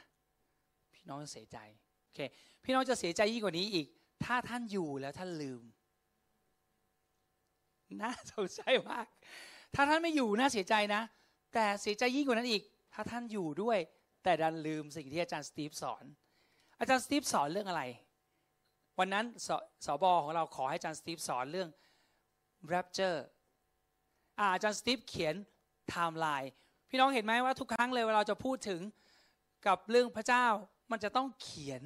[0.96, 1.58] พี่น้องจะเสียใจ
[2.04, 2.20] โอเค
[2.64, 3.88] พี่น้องจะเสียใจยิ่งกว่านี้อีก
[4.24, 5.62] ถ้าท่านอยู่แล้วท่านลืม
[8.02, 9.08] น่าสงสารมาก
[9.76, 11.02] ถ้าท่านไม่อยู่น่าเสียใจนะ
[11.54, 12.64] แต่เสียใจยิ่งกว่านั้นอีก
[12.94, 13.78] ถ้าท่านอยู่ด้วย
[14.24, 16.04] แต่ดันลืมสิ่งที่อาจารย์สตีฟสอน
[16.80, 17.84] อาจารย์สตีฟสอนเรื่องอะไร
[19.00, 19.50] วันนั้นส
[19.86, 21.70] สบของเราขอให้อาจารย์สตีฟสอนเรื่อง
[22.74, 23.20] rapture
[24.40, 25.36] อาจารย์สตีฟเขียน
[25.90, 26.52] ไทม์ไลน์
[26.90, 28.82] พี่น้องเห็นไหมว่าทุกครั้งเลยเวลาเราจะพูดถึง
[29.68, 30.46] กับเรื่องพระเจ้า
[30.92, 31.84] มันจะต้องเขียน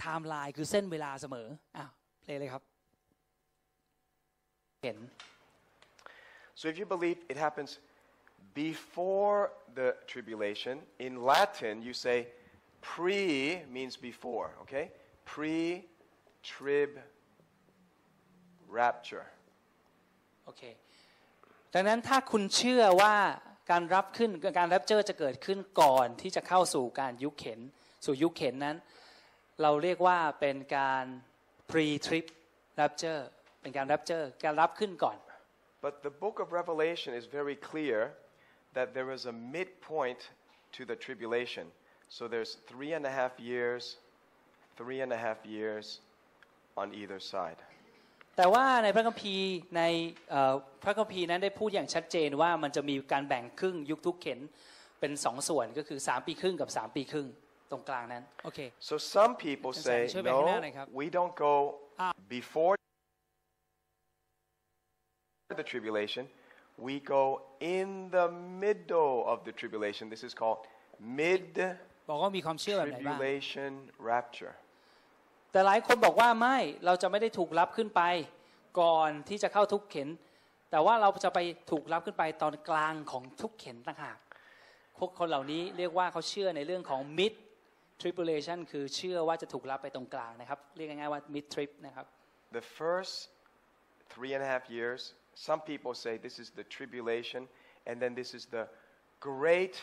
[0.00, 1.86] ไทม์ไลน์คือเส้นเวลาเสมออะ
[2.22, 2.62] play เลยครับ
[4.82, 4.98] เห็น
[6.58, 7.70] so if you believe it happens
[8.64, 9.38] before
[9.78, 10.74] the tribulation
[11.06, 12.18] in Latin you say
[12.90, 13.22] pre
[13.76, 14.84] means before okay
[15.31, 15.59] pre
[16.49, 16.91] trib
[18.77, 19.27] rapture
[20.45, 20.63] โอเค
[21.73, 23.15] ดังนั้นถ้าคุณเชื่อว่า
[23.71, 27.59] การรับขึ้นการรับเจอจะเกิดขึ้นก่อนที่จะเข้าสู่การยุคเข็น
[28.05, 28.77] สู่ยุคเข็นนั้น
[29.61, 31.05] เราเรียกว่าเป็นการ
[31.71, 32.25] pre trip
[32.79, 33.21] rapture
[33.61, 35.17] เป็นการ rapture การรับขึ้นก่อน
[35.85, 38.13] But the book of Revelation is very clear
[38.77, 40.29] that there is a midpoint
[40.73, 41.65] to the tribulation.
[42.09, 43.97] So there's three and a half years,
[44.79, 45.85] three and a half years
[46.81, 47.59] on either side.
[48.37, 49.83] แต่ว่าในพระคัมภีร์ใน
[50.29, 54.39] เอ่อพระคัมภีร์นั้นได้พูดอย่างชัดเจนว่ามันจะมีการแบ่งครึ่งยุคทุกเข็น
[54.99, 57.27] เป็นสองส่วนก็คือ 3 ปีครึ่งกับ 3 ปีครึ่ง
[57.71, 58.59] ตรงกลางนั้น โอเค
[58.89, 60.13] So some people Yes, say, sir.
[60.13, 61.53] Show me back no, now, like, we don't go
[62.03, 62.13] Ah.
[62.39, 62.75] before
[65.61, 66.23] the tribulation.
[66.87, 67.23] We go
[67.77, 67.87] in
[68.17, 68.27] the
[68.63, 70.03] middle of the tribulation.
[70.13, 70.59] This is called
[71.19, 71.53] mid
[72.09, 73.71] บอกว่ามีความเชื่อแบบไหนบ้าง tribulation
[74.11, 74.55] rapture.
[75.56, 78.02] แต่หลายคนบอกว่าไม่เราจะไม่ได้ถูกรับขึ้นไป
[78.80, 80.08] ก่อนที่จะเข้าทุกเข็น
[80.70, 81.38] แต่ว่าเราจะไป
[81.70, 84.18] ถูกรับขึ้นไปตอนกลางของทุกเข็นต่างหาก
[84.98, 87.34] พวกคนเหล่านี้เรียกว่าเขาเชื่อในเรื่องของ mid
[88.02, 92.06] tribulation คือเชื่อว่าจะถูกรับไปตรงกลางนะครับ เรียกง่ายๆว่า mid trip นะครับ
[92.58, 93.16] The first
[94.12, 95.00] three and a half years,
[95.48, 97.42] some people say this is the tribulation,
[97.88, 98.64] and then this is the
[99.30, 99.76] great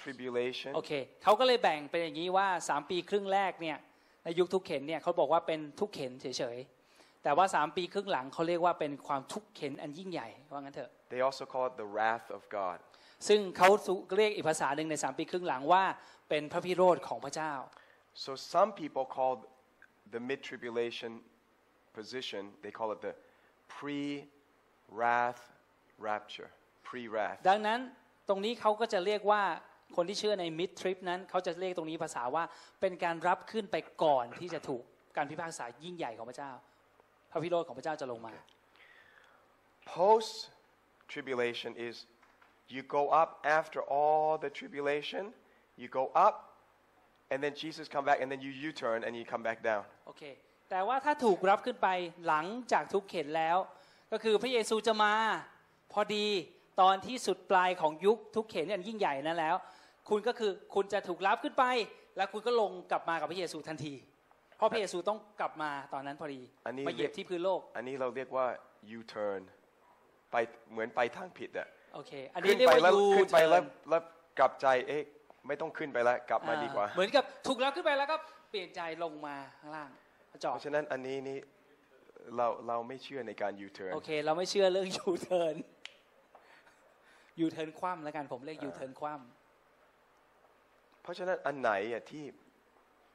[0.00, 0.70] tribulation.
[0.76, 0.92] โอเค
[1.22, 3.78] เขาก็เลยแบ่งเป็นอย่างนี้ว่า 3 ปีครึ่งแรกเนี่ย
[4.24, 12.78] ในยุคทุกเข็นเนี่ยเขาบอกว่าเป็นทุกเข็นเฉยๆ แต่ว่า3ปีครึ่งหลังเขาเรียกว่าเป็นความทุกเข็นอันยิ่งใหญ่ว่างั้นเถอะ They also call it the wrath of God.
[13.28, 13.68] ซึ่งเขา
[14.16, 15.84] เรียกอีกภาษาหนึ่งใน3ปีครึ่งหลังว่า
[16.28, 17.52] เป็นพระพิโรธของพระเจ้า
[18.24, 19.32] So some people call
[20.14, 21.12] the mid tribulation
[21.98, 23.14] position, they call it the
[23.76, 24.02] pre
[24.98, 25.42] wrath
[26.08, 26.50] rapture.
[26.88, 27.38] Pre wrath.
[27.48, 27.80] ดังนั้น
[28.28, 29.42] ตรงนี้เขาก็จะเรียกว่า
[29.96, 32.44] คนที่เชื่อในมิดทริปนั้นเขาจะเรียกตรงนี้ภาษาว่า
[32.80, 34.82] เป็นการรับขึ้นไปก่อนที่จะถูก
[35.16, 36.52] การพิพากษายิ่งใหญ่ของพระเจ้า
[37.30, 38.34] พระพิโรธของพระเจ้าจะลงมา
[39.94, 40.34] Post
[41.12, 41.94] tribulation is
[42.74, 45.24] you go up after all the tribulation,
[45.80, 46.34] you go up,
[47.30, 49.82] and then Jesus come back, and then you U-turn and you come back down.
[50.06, 50.22] โอเค
[50.70, 51.88] แต่ว่าถ้าถูกรับขึ้นไป
[52.26, 53.56] หลังจากทุกเข็นแล้ว
[54.12, 55.14] ก็คือพระเยซูจะมา
[55.92, 56.26] พอดี
[56.80, 59.56] ตอนที่สุดปลายของยุคทุกเข็นอันยิ่งใหญ่นั้นแล้ว
[60.08, 61.64] คุณก็คือคุณจะถูกรับขึ้นไป
[62.16, 63.94] แล้วคุณก็ลงกลับมากับพระเยซูทันที
[64.56, 68.46] เพราะพระเยซูต้องกลับมาตอนนั้นพอดีอันนี้มาเหยียบที่พื้นโลก อันนี้เราเรียกว่า
[68.98, 69.40] U-turn
[70.32, 70.36] ไป
[70.70, 74.02] เหมือนไปทางผิดอะโอเค อันนี้ขึ้นเรียกไปว่าแล้วยูขึ้นไปเทิแล้วร์นแล้ว
[74.38, 75.02] กลับใจเอ๊ะ
[75.46, 78.16] ไม่ต้องขึ้นไปแล้วกลับมาดีกว่า เหมือนกับถูกรับขึ้นไปแล้วก็
[78.50, 79.90] เปลี่ยนใจลงมาข้างล่าง
[80.44, 81.38] จอเพดราะฉะนั้นอันนี้นี่
[82.36, 85.56] เราเราไม่เชื่อในการ U-turn โอเค เราไม่เชื่อเรื่องยูเทิร์น
[87.40, 89.14] ยูเทิร์นคว่ำแล้วกันผมเรียกยูเทิร์นคว่
[91.02, 92.24] เพราะฉะนั้นอันไหนอะที่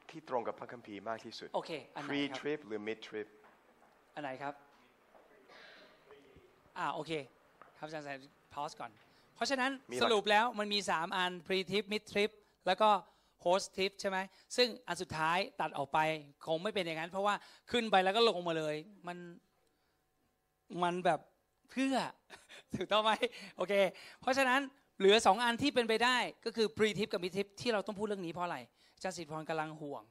[0.09, 3.27] ที่ตรงกับพระคัมภีร์มากที่สุดำโอเค อันไหน pre ครับ trip หรือ mid trip
[4.15, 4.53] อันไหนครับ
[6.77, 7.11] อ่า โอเค
[7.77, 8.19] ครับอาจารย์แซน
[8.53, 8.91] พอสก่อน
[9.35, 12.31] เพราะฉะนั้นมีหลัก สรุปแล้วมันมี 3 อัน pre trip mid trip
[12.67, 12.89] แล้วก็
[13.45, 14.17] host trip ใช่ไหม
[14.55, 15.99] ซึ่งอันสุดท้ายตัดออกไป
[16.45, 17.35] คงไม่เป็นอย่างนั้น เพราะว่า
[17.71, 18.75] ขึ้นไปแล้วก็ลงมาเลย
[19.07, 19.17] มัน
[20.83, 21.19] มันแบบ
[21.71, 21.95] เพื่อ
[22.75, 23.11] ถูกต้องไหม
[23.57, 23.73] โอเค
[24.21, 24.61] เพราะฉะนั้น
[24.97, 28.57] เหลือ2อันที่เป็นไปได้ก็คือ pre trip กับ mid trip ที่เราต้องพูดเรื่องนี้เพราะอะไร
[28.95, 30.03] อาจารย์สิทธิพรกำลังห่วง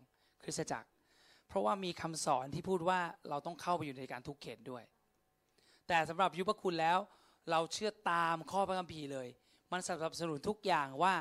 [0.42, 0.88] คริสตจักร
[1.48, 4.82] เพราะว่ามีคำสอนที่พูดว่าเราต้องเข้าไปอยู่ในการทุกเขตด้วย
[5.88, 6.98] แต่สำหรับยุพคุณแล้ว
[7.50, 9.28] เราเชื่อตามข้อพระคัมภีร์เลย
[9.72, 11.14] มันสนับสนุนทุกอย่างว่า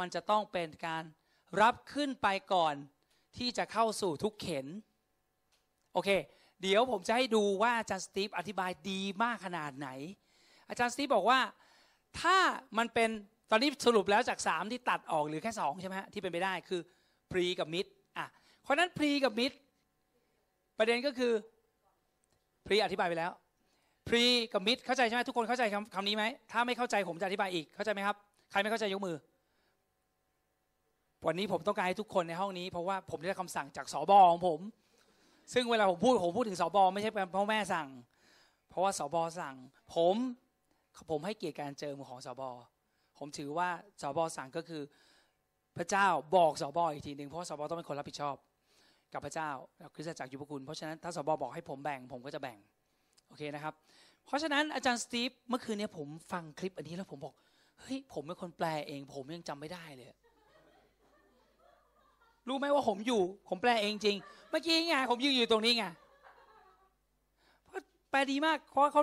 [0.00, 1.04] มันจะต้องเป็นการ
[1.62, 2.74] รับขึ้นไปก่อน
[3.36, 4.66] ที่จะเข้าสู่ทุกเข็น
[5.92, 6.10] โอเค
[6.62, 9.88] เดี๋ยวผมจะให้ดูว่าอาจารย์สตีฟอธิบายดีมากขนาดไหน
[10.68, 11.40] อาจารย์สตีฟบอกว่า
[12.20, 12.36] ถ้า
[12.78, 13.10] มันเป็น
[13.50, 16.80] ตอนนี้สรุปแล้วจาก 3 ที่ตัดออกหรือแค่ 2 ใช่ไหมฮะที่เป็นไปได้คือ
[17.32, 17.86] พรีกับมิด
[18.18, 18.26] อะ
[18.62, 19.52] เพราะนั้นพรีกับมิด
[20.78, 21.32] ประเด็นก็คือ
[22.66, 23.32] พรีอธิบายไปแล้ว
[24.08, 28.16] พรีกับมิดเข้าใจใช่ไหมทุกคนเข้าใจคำคำนี้ไหมถ้าไม่เข้าใจผมจะอธิบายอีกเข้าใจไหมครับ
[28.50, 29.16] ใครไม่เข้าใจยกมือ
[31.26, 34.60] วันนี้ผมต้องการให้ทุกคนในห้องนี้เพราะว่าผมได้คำสั่งจากสอบอของผม
[35.54, 37.88] ซึ่งเวลาผมพูดผมพูดถึงสอบอไม่ใช่เพ่อแม่สั่ง
[38.70, 39.54] เพราะว่าสอบอสั่ง
[39.94, 40.16] ผม
[41.10, 42.50] ผมให้เกียรติการเจิมของสอบอ
[43.18, 43.68] ผมถือว่า
[44.02, 44.82] สอบอสั่งก็คือ
[45.76, 46.06] พระเจ้า
[46.36, 48.36] บอกสอบออีกทีหนึ่งเพราะสอบอต้องเป็นคนรับผิดชอบ
[49.12, 49.50] กับพระเจ้า
[49.94, 52.58] คริสตจักรยุพคุณเพราะฉะนั้นถ้าสอบอบอกให้ผมแบ่งผมก็จะแบ่ง
[53.28, 53.74] โอเคนะครับ
[54.26, 57.34] เพราะฉะนั้นอาจารย์สตีฟเมื่อคืนนี้ผมฟังคลิปอันนี้แล้วผมบอก
[57.80, 60.08] เฮ้ยผมเป็นคนแปลเอง ผมยังจำไม่ได้เลย
[62.48, 64.16] รู้ไหมว่าผมอยู่ ผมแปลเองจริง
[64.50, 65.84] เมื่อกี้ไงผมยืนอยู่ตรงนี้ไง
[67.66, 69.02] เพราะแปลดีมากเพราะเขา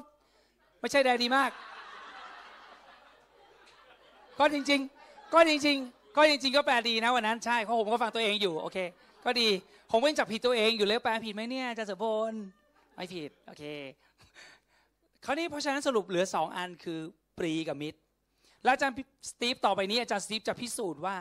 [0.79, 1.51] ไม่ใช่แปลดีมาก
[4.39, 8.77] ก็จริง ๆ ก็จริง ๆ ก็จริง ๆ ก็แปลดีนะวันนั้นใช่เพราะผมก็ฟังตัวเองอยู่โอเค
[9.25, 9.49] ก็ดี
[9.91, 12.33] ผมก็ยังจับผิดตัวเองอยู่เลยแปลผิดไหมเนี่ยอาจารย์สุพล
[12.95, 13.63] ไม่ผิดโอเค
[15.25, 16.99] คราวนี้เพราะฉะนั้นสรุปเหลือสองอันคือ
[17.37, 17.99] pre กับ mid
[18.63, 18.95] แล้วอาจารย์
[19.29, 21.15] สตีฟต่อไปนี้อาจารย์สตีฟจะพิสูจน์ว่า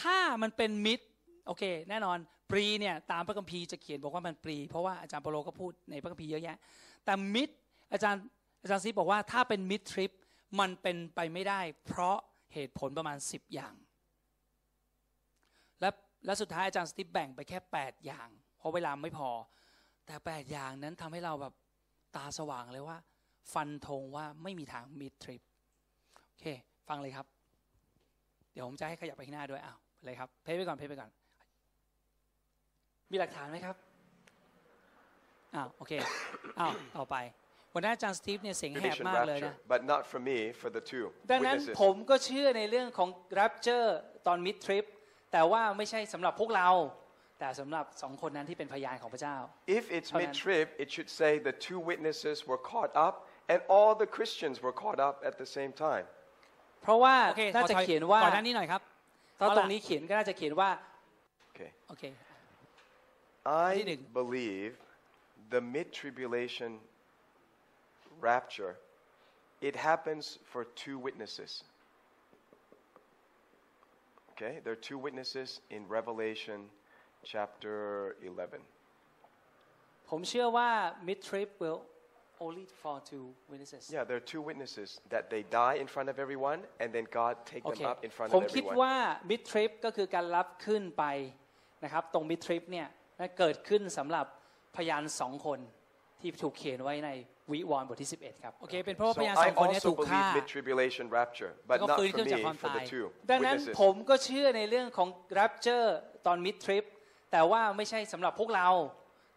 [0.00, 1.04] ถ้ามันเป็น mid
[1.46, 2.18] โอเค แน่นอน
[2.50, 6.56] pre เนี่ยตามพระคัมภีร์จะเขียนบอกว่ามัน pre เพราะว่าอาจารย์เปาโลก็พูดในพระคัมภีร์เยอะแยะ
[7.04, 7.54] แต่มิตร
[7.92, 8.22] อาจารย์
[8.62, 10.10] อาจารย์ซีบอกว่าถ้าเป็นมิตรทริป
[10.60, 12.18] มันเป็นไปไม่ได้ เพราะ
[12.56, 13.74] เหตุผลประมาณ 10 อย่าง
[15.80, 15.88] และ
[16.26, 19.30] และสุดท้ายอาจารย์สติปแบ่งไปแค่ 8 อย่าง เพราะเวลาไม่พอ
[20.06, 21.54] แต่ 8 อย่างนั้นทำให้เราแบบ
[22.16, 22.98] ตาสว่างเลยว่า
[23.52, 25.42] ฟันธงว่าไม่มีทางมิดทริป
[26.28, 26.46] โอเค
[26.88, 27.26] ฟังเลยครับ
[28.52, 31.10] เดี๋ยวผมจะให้ขยับไปข้างหน้าด้วยอ้าวเลยครับเพย์ไปก่อนเพย์ไปก่อน
[33.10, 33.76] มีหลักฐานไหมครับ
[35.54, 35.92] อ้าวโอเค
[36.58, 37.16] อ้าวต่อไป
[37.76, 41.78] วันนั้นอาจารย์สตีฟเนี่ยเสียงแหบ Tradition มากเลย rapture, นะ but not for me, for the two ดังนั้น witnesses.
[41.82, 43.08] ผมก็เชื่อในเรื่องของ
[43.40, 43.88] rapture
[44.26, 44.84] ตอนมิดทริป
[45.32, 46.68] แต่ว่าไม่ใช่สำหรับพวกเรา
[47.38, 49.36] แต่สำหรับสองคนนั้นที่เป็นพยานของพระเจ้า
[49.78, 50.20] If it's Hold on.
[50.22, 53.14] mid-trib, it should say the two witnesses were caught up
[53.52, 56.04] and all the Christians were caught up at the same time.
[56.82, 58.82] เพราะว่าโอเคน่าขอจะถอยเขียนว่าก่อนหน้านี้หน่อยครับ
[59.38, 60.70] ถ้าเอาล่ะตรงนี้เขียนก็น่าจะเขียนว่า
[61.58, 61.70] Okay.
[61.88, 62.04] โอเค
[63.68, 64.72] I Meaning- believe
[65.54, 66.70] the mid-tribulation
[68.19, 68.73] rapture,
[69.61, 71.63] it happens for two witnesses.
[74.31, 76.59] Okay, there are two witnesses in Revelation
[77.23, 78.61] chapter 11.
[80.09, 80.69] ผมเชื่อว่า
[81.07, 81.79] mid trip will
[82.45, 86.15] only for two witnesses Yeah, there are two witnesses that they die in front of
[86.23, 88.79] everyone and then God take โอ them เค up in front ผ of มคิด everyone.
[88.81, 88.95] ว่า
[89.31, 91.03] mid trip ก็คือการรับขึ้นไป
[91.83, 92.87] นะครับ ตรง mid trip เนี่ย
[93.19, 94.25] นะเกิดขึ้นสำหรับ
[94.75, 95.59] พยานสองคน
[96.34, 97.10] ที่ถูกเขียนไว้ใน
[97.52, 101.94] วิวรณ์บทที่ 11 ครับ โอเค เป็นเพราะว่า So พยาน I สองคนเนี้ also ถูกฆ่า believe mid-tribulation rapture, but แล้วก็
[101.94, 103.78] not ฟื้น for ขึ้นจาก me, ความ for the ตาย two ดังนั้น witnesses.
[103.80, 105.08] ผมก็เชื่อในเรื่องของ
[105.38, 105.88] rapture
[106.26, 106.84] ตอน mid trip
[107.32, 108.68] แต่ว่าไม่ใช่สำหรับพวกเรา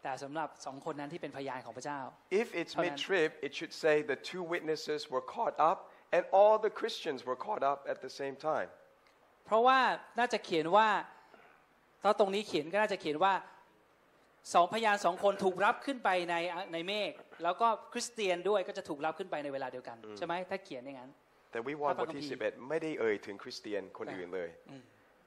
[0.02, 2.00] แต่สำหรับสองคนนั้นที่เป็นพยานของพระเจ้า
[2.42, 2.84] If it's Hold on.
[2.84, 5.78] mid-trib, it should say the two witnesses were caught up
[6.14, 8.68] and all the Christians were caught up at the same time.
[9.46, 9.78] เพราะว่า
[10.18, 10.88] น่าจะเขียนว่า
[12.02, 13.32] ถ้าตรงนี้เขียนก็น่าจะเขียนว่า
[14.54, 16.34] สองพยานสองคนถูกรับขึ้นไปใน
[16.72, 21.10] ในเมฆแล้วก็คริสเตียนด้วยก็จะถูกรับขึ้นไปในเวลาเดียวกัน ใช่ไหมถ้าเขียนอย่างนั้น
[21.50, 24.50] แต่วิวรณ์บทที่ 11 ไม่ได้เอ่ยถึงคริสเตียนคนอื่นเลย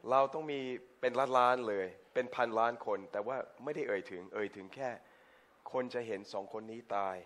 [0.10, 0.60] เราต้องมี
[1.02, 4.90] เป็นล้านล้านๆเลย เป็นพันล้านคน แต่ว่าไม่ได้เอ่ยถึงเอ่ยถึงแค่
[5.72, 7.18] คนจะเห็นสองคนนี้ตาย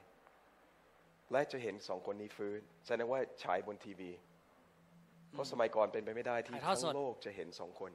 [1.31, 4.11] และจะเห็นสองคนนี้ฟื้นแสดงว่าฉายบนทีวี
[5.31, 7.91] เพราะสมัยก่อนเป็นไปไม่ได้ที่ถ่ายทอดสทั้งโลกจะเห็นสองคน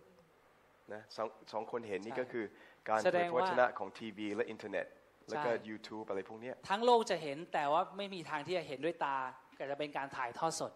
[0.94, 2.44] นะสองสองคนเห็นนี่ใช่ก็คือ
[2.88, 4.87] การแสดเผยงพระวว่าชนะของทีวีและอินเทอร์เน็ต
[5.29, 9.16] แล้วก็ใช่ YouTube อะไรพวกเนี้ยทั้งโลกจะเห็นแต่ว่าไม่มีทางที่จะเห็นด้วยตา
[9.57, 10.73] แต่จะเป็นการถ่ายทอดสด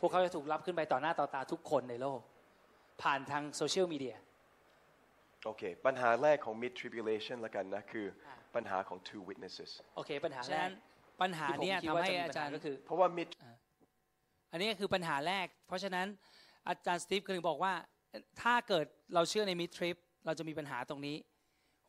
[0.00, 2.20] พวกเขาจะถูกรับขึ้นไปต่อหน้าต่อตาทุกคนในโลก
[3.02, 4.16] ผ่านทางโซเชียลมีเดีย
[5.44, 8.06] โอเค ปัญหาแรกของ mid tribulation ละกันนะคือ
[8.54, 10.72] ปัญหาของ two witnesses โอเค ปัญหาฉะแรนั้กน
[11.22, 13.28] ปัญหาที่ผมเนี่ยคิดทำว่าให้จะมีอาปัญจาหารย์ก็คือ เพราะว่า mid
[14.52, 16.06] อันนี้ก็คือปัญหาแรก เพราะฉะนั้น
[16.68, 17.72] อาจารย์สตีฟก็ถึงบอกว่า
[18.42, 19.96] ถ้าเกิดเราเชื่อในมิดทริป
[20.28, 21.16] เราจะมีปัญหาตรงนี้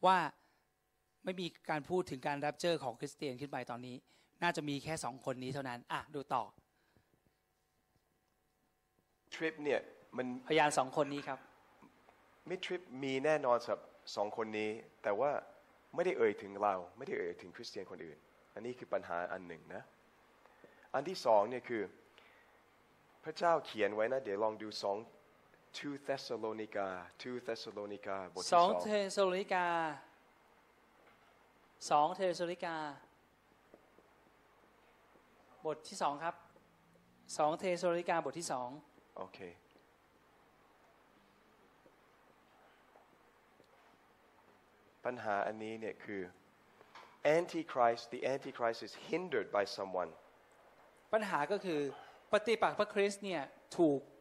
[0.06, 0.17] ว่า
[1.25, 3.95] ไม่มีการพูดถึงการรับเจอของคริสเตียนขึ้นไปตอนนี้
[4.43, 6.43] น่าจะมีแค่สองคนนี้เท่านั้น อะ ดูต่อ
[9.34, 9.82] trip เนี่ย
[10.17, 11.39] มันพยานสองคนนี้ครับ
[12.49, 13.82] mid-trib มีแน่นอนสำหรับ
[14.15, 14.69] สองคนนี้
[15.04, 15.32] แต่ว่า
[15.95, 18.17] ไม่ได้เอ่ยถึงเรา ไม่ได้เอ่ยถึงคริสเตียนคนอื่น
[18.54, 19.84] อันนี้คือปัญหาอันหนึ่งนะ
[20.93, 21.82] อันที่สองเนี่ยคือ
[23.23, 24.97] พระเจ้าเขียนไว้นะ เดี๋ยวลองดูสอง
[25.77, 26.88] 2 เทสโลนิกา
[27.21, 29.65] 2 เทสโลนิกา บทที่สองสองเทสโลนิกา
[31.91, 32.75] สองเทสโลนิกา
[35.65, 36.36] บทที่สองครับ
[37.38, 38.69] สองเทสโลนิกาบทที่สอง
[39.17, 39.39] โอเค
[45.05, 46.21] ปัญหาอันนี้เนี่ยคือ
[47.38, 50.12] Antichrist the Antichrist is hindered by someone
[51.13, 51.82] ปัญหาก็คือ
[52.32, 53.41] ปฏิปักษ์พระคริสต์เนี่ย
[53.77, 54.18] ถูกห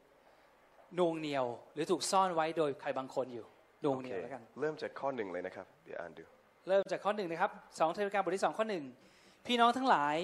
[0.98, 3.46] นวงเหนียว หรือถูกซ่อนไว้โดยใครบางคนอยู่
[3.83, 6.24] หนวงโอเหนีเคยวแล้วกัน เริ่มจากข้อหนึ่งเลยนะครับ เดี๋ยวอ่านดู
[6.68, 8.85] เริ่มจากข้อหนึ่งนะครับสองเทวการบทที่สองข้อหนึ่ง
[9.46, 10.16] พี่น้องทั้งหลาย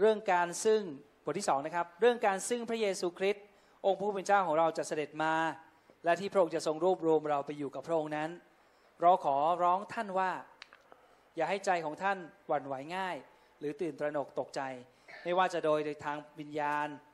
[0.00, 0.82] เรื่องการซึ่ง
[1.24, 3.44] บทที่สองนะครับ เรื่องการซึ่งพระเยซูคริสต์
[3.86, 5.34] องค์ผู้เป็นเจ้าของเราจะเสด็จมา
[6.04, 8.30] และที่พระองค์จะทรงรวบรวมเราไปอยู่กับพระองค์นั้น
[9.02, 10.30] เราขอร้องท่านว่า
[11.36, 13.16] อย่าให้ใจของท่านหวั่นไหวง่าย
[13.58, 14.60] หรือตื่นตระหนกตกใจ
[15.24, 16.88] ไม่ว่าจะโดยโดยทางวิญญาณ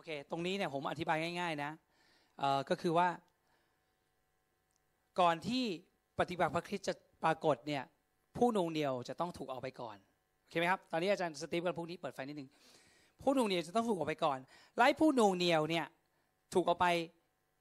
[0.00, 1.70] อเค ตรงนี้เนี่ยผมอธิบายง่าย ๆ นะ
[2.38, 3.08] เอ่อก็คือว่า
[5.20, 5.64] ก่อนที่
[6.20, 7.82] ปฏิบัติพระคริสต์จะปรากฏเนี่ย
[8.36, 9.96] ผู้นงเหนียวจะต้องถูกเอาไปก่อน
[10.40, 12.48] โอเคไหมครับ ตอนนี้อาจารย์สตีฟกันพวกนี้เปิดไฟนิดนึง
[13.22, 14.38] ผู้นงเหนียวจะต้องถูกเอาไปก่อน
[14.76, 15.86] ไล่ผู้นงเหนียวเนี่ย
[16.54, 16.86] ถูกเอาไป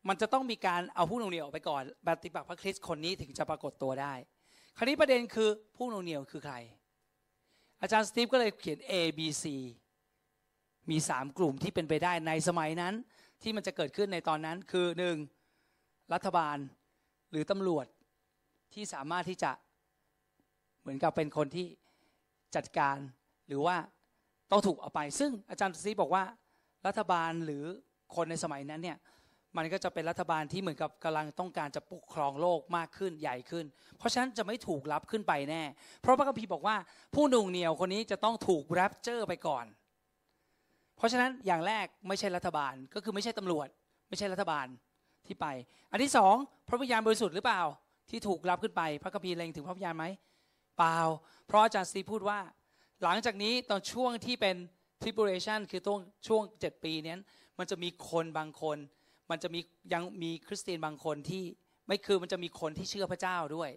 [0.08, 4.13] มันจะต้องมีการเอาผู้นงเหนียวออกไปก่อนปฏิบัติพระคริสต์คนนี้ถึงจะปรากฏตัวได้
[4.78, 6.56] คราวนี้ประเด็นคือผู้นงเหนียวคือใคร
[7.82, 9.43] อาจารย์สตีฟก็เลยเขียน A B C
[10.89, 12.93] มีสามกลุ่มที่เป็นไปได้ในสมัยนั้น
[13.41, 15.17] ที่มันจะเกิดขึ้นในตอนนั้นคือหนึ่ง
[16.13, 16.58] รัฐบาล
[17.32, 17.86] หรือตำรวจ
[18.73, 19.52] ที่สามารถที่จะ
[20.82, 21.67] เหมือนกับเป็นคนที่
[22.56, 22.97] จัดการ
[23.47, 23.75] หรือว่า
[24.52, 26.23] ต้องถูกเอาไป ซึ่งอาจารย์ซีบอกว่า
[26.88, 27.63] รัฐบาลหรือ
[28.15, 28.97] คนในสมัยนั้นเนี่ย
[29.58, 33.65] มันก็จะเป็นรัฐบาลที่เหมือนกับกำลังต้องการจะปกครองโลกมากขึ้นใหญ่ขึ้น
[33.97, 35.63] เพราะฉะนั้นจะไม่ถูกรับขึ้นไปแน่
[36.02, 36.75] เพราะพระคัมภีร์บอกว่า
[37.15, 39.65] ผู้หนุ่งเหนียวคนนี้จะต้องถูกแรปเจอร์ไปก่อน
[40.99, 43.67] เพราะฉะนั้นอย่างแรกไม่ใช่รัฐบาลก็คือไม่ใช่ตำรวจ
[44.09, 44.67] ไม่ใช่รัฐบาล
[45.25, 45.45] ที่ไป
[45.91, 46.35] อันที่สอง
[46.67, 47.62] พระวิญญาณบริสุทธิ์หรือเปล่า
[48.09, 50.05] ที่ถูกรับขึ้นไป พระคัมภีร์เล็งถึงพระวิญญาณไหม
[50.77, 50.99] เปล่า
[51.45, 52.39] เพราะอาจารย์ซีพูดว่า
[53.03, 54.55] หลังจากนี้ตอนช่วงที่เป็น
[55.01, 57.15] tribulation คือตรงช่วงเจ็ดปีนี้
[57.59, 58.77] มันจะมีคนบางคน
[59.29, 59.59] มันจะมี
[59.93, 61.43] ยังมีคริสเตียนบางคนที่
[61.88, 63.69] ไม่คือมันจะมีคนที่เชื่อพระเจ้าด้วย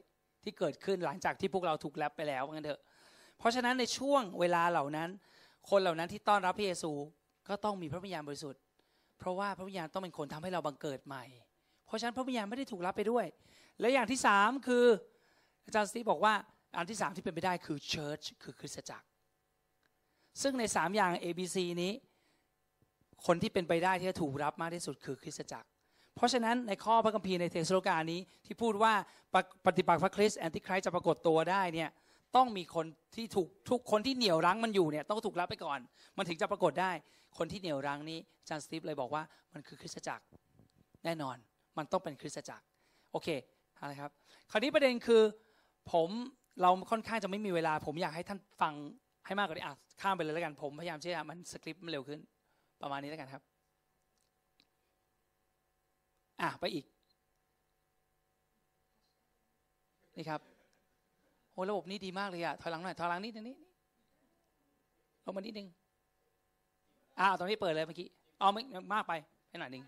[0.42, 2.80] ที่เกิดขึ้นหลังจากที่พวกเราถูกแลบไปแล้วงั้นเถอะ
[3.38, 5.08] เพราะฉะนั้นในช่วงเวลาเหล่านั้น
[5.70, 6.92] คนเหล่านั้นที่ต้อนรับพระเยซู
[7.48, 8.60] ก็ต้องมีพระวิญญาณบริสุทธิ์
[9.18, 11.24] เพราะว่าพระวิญญาณต้องเป็นคนทำให้เราบังเกิดใหม่
[11.86, 13.26] เพราะฉะนั้นพระวิญญาณไม่ได้ถูกรับไปด้วย
[13.80, 14.84] และอย่างที่สามคือ
[15.64, 16.34] อาจารย์สตีบอกว่า
[16.76, 19.06] อันที่สามที่เป็นไปได้คือ church คือคริสตจักร
[20.42, 21.92] ซึ่งในสามอย่าง A B C นี้
[23.26, 25.68] คนที่เป็นไปได้ที่จะถูกรับมากที่สุดคือคริสตจักร
[26.16, 28.92] เพราะฉะนั้นในข้อพระคัมภีร์ในเทสโลกานี้ที่พูดว่า
[29.34, 31.90] ปฏิปฏิปักษ์พระคริสต์ Antichrist จะปรากฏตัวได้เนี่ย
[32.36, 35.80] ต้องมีคนที่ถูกทุกคนที่เหนี่ยวรั้งมันอยู่เนี่ยต้องถูกรับไปก่อน
[36.16, 36.90] มันถึงจะปรากฏได้
[37.38, 40.24] คนที่เหนี่ยวรั้งนี้อาจารย์สตีฟเลยบอกว่ามันคือคริสตจักร
[41.04, 41.36] แน่นอน
[41.78, 42.64] มันต้องเป็นคริสตจักร
[43.12, 43.28] โอเค
[43.78, 44.10] อาละครับ
[44.50, 45.22] คราวนี้ประเด็นคือ
[45.92, 46.08] ผม
[46.62, 48.74] เราค่อนข้างจะไม่มีเวลา ผมอยากให้ท่านฟัง
[49.26, 52.20] ให้มากกว่านี้อะข้ามไปเลยแล้วกันผมพยายามที่จะมัน skip มันเร็วขึ้น
[52.82, 53.42] ประมาณนี้แล้วกันครับ
[56.40, 56.86] อะไปอีก
[60.16, 60.51] นี่ครับ
[61.62, 63.56] อ้ระบบนี้ดีมากเลยอะถอยหลังหน่อยถอยหลังนิดนึงนี่
[65.24, 65.68] ลงมานิดนึง
[67.18, 68.62] อ่าวตรงนี้เปิดเลยเมื่อกี้เอาไม่
[68.94, 69.12] มากไป
[69.48, 69.84] ให้หน่อยนึง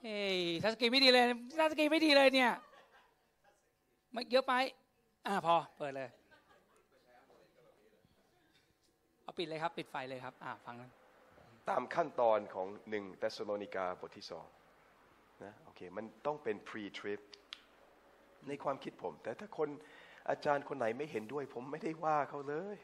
[0.00, 1.24] เฮ้ยทัศกีไม่ดีเลย
[1.60, 2.52] ทัศกีไม่ดีเลยเนี่ย
[4.12, 4.54] ไม่เยอะไป
[5.26, 6.08] อ่าพอเปิดเลย
[9.22, 10.90] เอาปิดเลยครับ ปิดไฟเลยครับ อ่าฟังนะ
[11.68, 14.46] ตามขั้นตอนของหนึ่งเทสโลนิกาบทที่สอง
[15.44, 17.20] นะโอเคมันต้องเป็น pre-trib
[18.48, 19.68] ในความคิดผม แต่ถ้าคน
[20.30, 22.76] อาจารย์คนไหนไม่เห็นด้วย ผมไม่ได้ว่าเขาเลย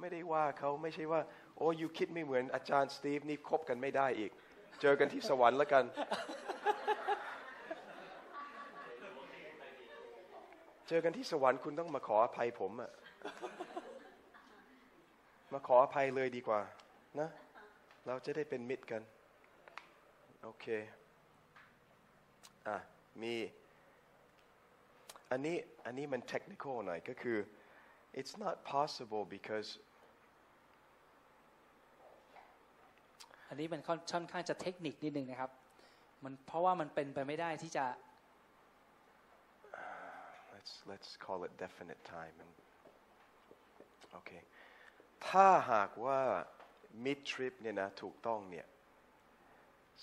[0.00, 1.20] ไม่ได้ว่าเขาไม่ใช่ว่า
[1.56, 4.30] โอ้ you คิดไม่เหมือนอาจารย์สตีฟนี่คบกันไม่ได้อีก
[4.80, 5.84] เจอกันที่สวรรค์แล้วกัน
[10.88, 12.90] เจอกันที่สวรรค์คุณต้องมาขออภัยผมอะ
[15.52, 16.60] มาขออภัยเลยดีกว่า
[17.20, 17.28] นะ
[18.06, 19.02] เราจะได้เป็นมิตรกัน
[20.44, 20.66] โอเค
[22.68, 22.76] อะ
[23.22, 23.34] มี
[25.30, 27.38] อันนี้อันนี้มันเทคนิคหน่อยก็คือ
[28.18, 29.68] it's not possible because
[33.48, 35.50] อันนี้มันค่อนค่อนข้างจะเทคนิคนิดนึงนะครับ
[36.24, 37.86] มันเพราะว่ามันเป็นไปไม่ได้ที่จะ
[40.54, 42.52] let's let's call it definite time and
[44.12, 44.30] โอเค
[45.28, 46.20] ถ้าหากว่า
[47.04, 48.66] mid trip เนี่ยนะถูกต้องเนี่ย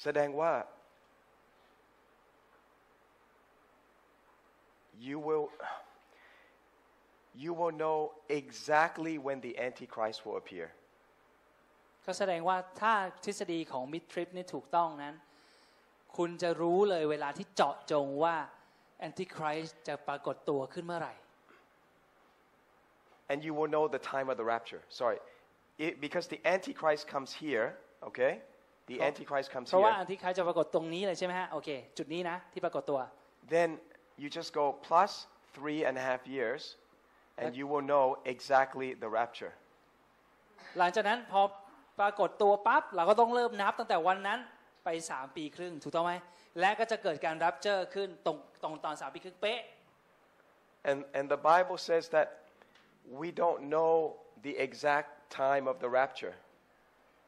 [0.01, 0.51] แสดงว่า
[5.08, 5.46] you will
[7.42, 7.98] you will know
[8.40, 10.68] exactly when the antichrist will appear
[12.06, 15.14] ก็แสดงว่าถ้าทฤษฎีของมิดทริปนี่ถูกต้องนั้น
[16.16, 18.36] คุณจะรู้เลยเวลาที่เจาะจงว่า
[19.00, 21.14] แอนติคริสจะปรากฏตัวขึ้นเมื่อไหร่
[23.30, 25.18] and you will know the time of the rapture sorry
[25.84, 27.66] it, because the antichrist comes here
[28.08, 28.32] okay
[28.88, 29.08] the Oh.
[29.08, 33.00] antichrist comes เพราะว่า here แอนติคริสจะปรากฏตรงนี้เลยใช่ไหมฮะ โอเค จุดนี้นะที่ปรากฏตัว
[33.54, 33.70] then
[34.21, 35.11] you just go plus
[35.55, 36.61] three and a half years,
[37.37, 39.53] and you will know exactly the rapture.
[40.77, 41.41] หลังจากนั้นพอ
[41.99, 44.39] ปรากฏตัวปั๊บเราก็ต้องเริ่มนับตั้งแต่วันนั้น
[44.85, 46.13] ไป3ปีครึ่งถูกต้องไหม
[46.59, 49.61] และก็จะเกิดการรับเจอขึ้นตรงตรงตอน3ปีครึ่งเป๊ะ
[50.89, 52.27] And, and the Bible says that
[53.21, 53.93] we don't know
[54.47, 55.09] the exact
[55.43, 56.35] time of the rapture.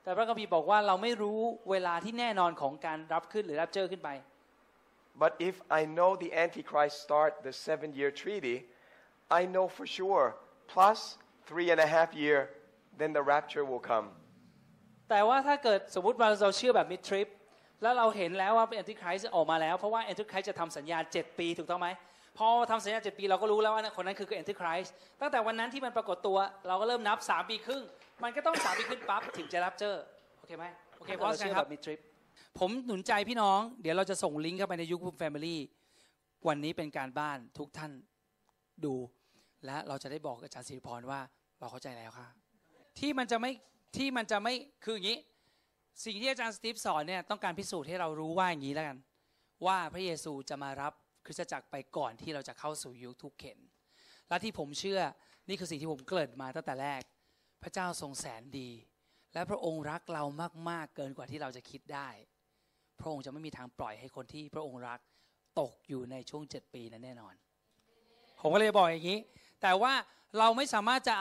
[0.03, 1.39] แต่พระคัมภีร์บอกว่าเราไม่รู้
[1.71, 4.09] เวลาที่แน่นอนของการรับขึ้นหรือรับเจอขึ้นไป
[5.23, 8.57] But if I know the Antichrist start the seven year treaty,
[9.39, 10.25] I know for sure
[10.73, 10.99] plus
[11.49, 12.39] three and a half year,
[12.99, 14.07] then the rapture will come.
[15.09, 17.27] แต่ว่าถ้าเกิดสมมติว่าเราเชื่อแบบมิดทริป
[17.81, 21.87] แล้วเราเห็นแล้วว่าแอนติคริสออกมาแล้วเพราะว่าแอนติคริสจะทำสัญญา7ปีถูกต้องไหม
[22.37, 24.85] พอทำสัญญา7ปีเราก็รู้แล้วว่าคนนั้นคือแอนติคริส
[25.21, 26.37] ตั้งแต่วันนั้นที่มันปรากฏตัว
[26.67, 27.83] เราก็เริ่มนับ3ปีครึ่ง
[28.23, 29.95] มันก็ต้อง3ปีครึ่งปั๊บถึงจะรับเจอ
[30.39, 30.65] โอเคไหม
[30.97, 31.99] โอเคเพราะเราเชื่อแบบมิดทริป
[32.59, 35.61] ผมหนุนใจพี่น้อง เดี๋ยวเราจะส่งลิงก์เข้าไปในยุคแฟมิลี่
[36.47, 37.91] วันนี้เป็นการบ้านทุกท่าน
[38.85, 38.95] ดู
[39.65, 41.19] และเราจะได้บอกอาจารย์ศิริพรว่า
[41.59, 42.27] เราเข้าใจแล้วค่ะ
[42.99, 43.51] ที่มันจะไม่
[43.97, 44.53] ที่มันจะไม่
[44.83, 45.19] คืออย่างนี้
[46.05, 48.97] สิ่งที่อาจารย์สตีฟสอนเนี่ยต้องการพิสูจน์ให้เรารู้ว่าอย่างนี้แล้วกัน
[49.65, 50.93] ว่าพระเยซูจะมารับ
[51.25, 53.59] คริสตจักรไปก่อนที่เราจะเข้าสู่ยุคทุกเข็น
[54.29, 55.01] และที่ผมเชื่อ
[55.47, 57.01] นี่คือสิ่งที่ผมเกริ่นมาตั้งแต่แรก
[57.63, 58.69] พระเจ้าทรงแสนดี
[59.33, 60.23] และพระองค์รักเรา
[60.69, 62.09] มาก ๆ เกินกว่าที่เราจะคิดได้
[62.99, 64.99] พระองค์จะไม่มีทางปล่อยให้คนที่พระองค์รัก
[65.59, 67.33] ตกอยู่ในช่วงเจ็ดปีนั้นแน่นอน
[68.41, 69.19] ผมก็เลยบอกอย่างนี้
[69.61, 69.93] แต่ว่า
[70.37, 71.15] เราไม่สามารถจะ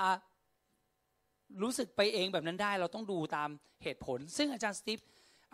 [1.63, 3.49] รู้สึกไปเองแบบนั้นได้ เราต้องดูตาม
[3.83, 4.99] เหตุผล ซึ่งอาจารย์สตีฟ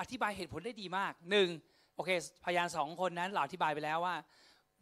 [0.00, 1.48] อธิบายเหตุผลได้ดีมากหนึ่ง
[1.94, 2.10] โอเค
[2.44, 4.16] พยานสองคนนั้นเราอธิบายไปแล้วว่า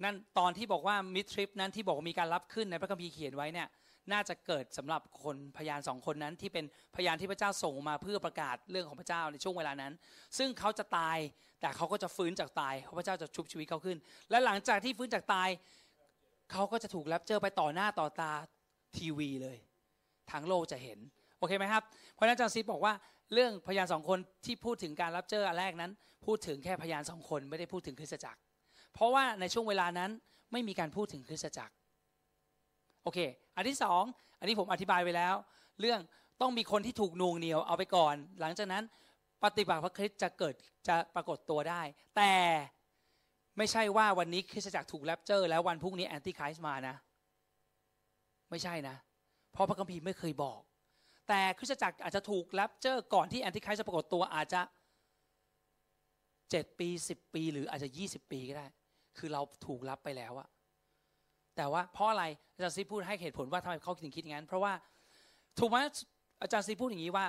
[0.05, 3.68] นั่นตอนที่บอกว่ามิทริปนั้นที่บอกว่ามีการรับขึ้นในพระคัมภีร์เขียนไว้เนี่ย
[4.12, 6.64] น่าจะเกิดสำหรับคนพยานสองคนนั้น ที่เป็น
[6.96, 9.92] พยานที่พระเจ้าส่งมาเพื่อประกาศเรื่องของพระเจ้าในช่วงเวลานั้น
[10.38, 11.18] ซึ่งเขาจะตาย
[11.61, 13.98] แต่เขาก็จะฟื้นจากตายเพราะพระเจ้าจะชุบชีวิตเขาขึ้น
[14.30, 15.48] และหลังจากที่ฟื้นจากตาย
[16.52, 18.32] เขาก็จะถูกแรปเจอไปต่อหน้าต่อตา
[18.96, 19.59] ทีวีเลย
[20.32, 20.98] ทั้งโลกจะเห็น
[21.38, 21.82] โอเคไหมครับ
[22.14, 22.92] เพราะนั้นอาจารย์ซิดบอกว่า
[23.32, 25.92] เรื่องพยานสองคนที่พูดถึงการรับเจออันแรกนั้น
[26.26, 28.40] พูดถึงแค่พยานสองคนไม่ได้พูดถึงคริสตจักร
[28.94, 30.11] เพราะว่าในช่วงเวลานั้น
[30.52, 31.72] ไม่มีการพูดถึงคริสตจักร
[33.03, 33.18] โอเค
[33.57, 34.03] อันที่สอง
[34.38, 35.34] อันนี้ผมอธิบายไปแล้ว
[35.80, 36.01] เรื่อง
[36.40, 38.84] ต้องมีคนที่ถูกนูงเหนียวเอาไปก่อน หลังจากนั้น
[39.44, 40.55] ปฏิบัติพระคริสต์จะเกิด
[40.88, 41.82] จะปรากฏตัวได้
[42.16, 42.34] แต่
[43.59, 46.96] ไม่ใช่ว่าวันนี้คริสตจักรถูกแรปเจอร์ แล้ววันพรุ่งนี้แอนติคริสต์มานะ
[48.51, 48.96] ไม่ใช่นะ
[49.53, 50.61] เพราะพระคัมภีร์ไม่เคยบอก
[51.28, 54.61] แต่คริสตจักรอาจจะถูกแรปเจอร์ ก่อนที่แอนติคริสจะปรากฏตัวอาจจะ
[56.51, 58.66] เจ็ดปีสิบปี หรืออาจจะยี่สิบปีก็ได้
[59.18, 60.49] คือเราถูกรับไปแล้วอะ
[61.59, 64.72] แต่ว่าเพราะอะไรอาจารย์ซีพูดให้เหตุผลว่าทำไมเขาถึงคิดอย่างนั้น เพราะว่า
[65.59, 65.78] ถูกไหม
[66.42, 67.26] อาจารย์ซีพูดอย่างนี้ว่า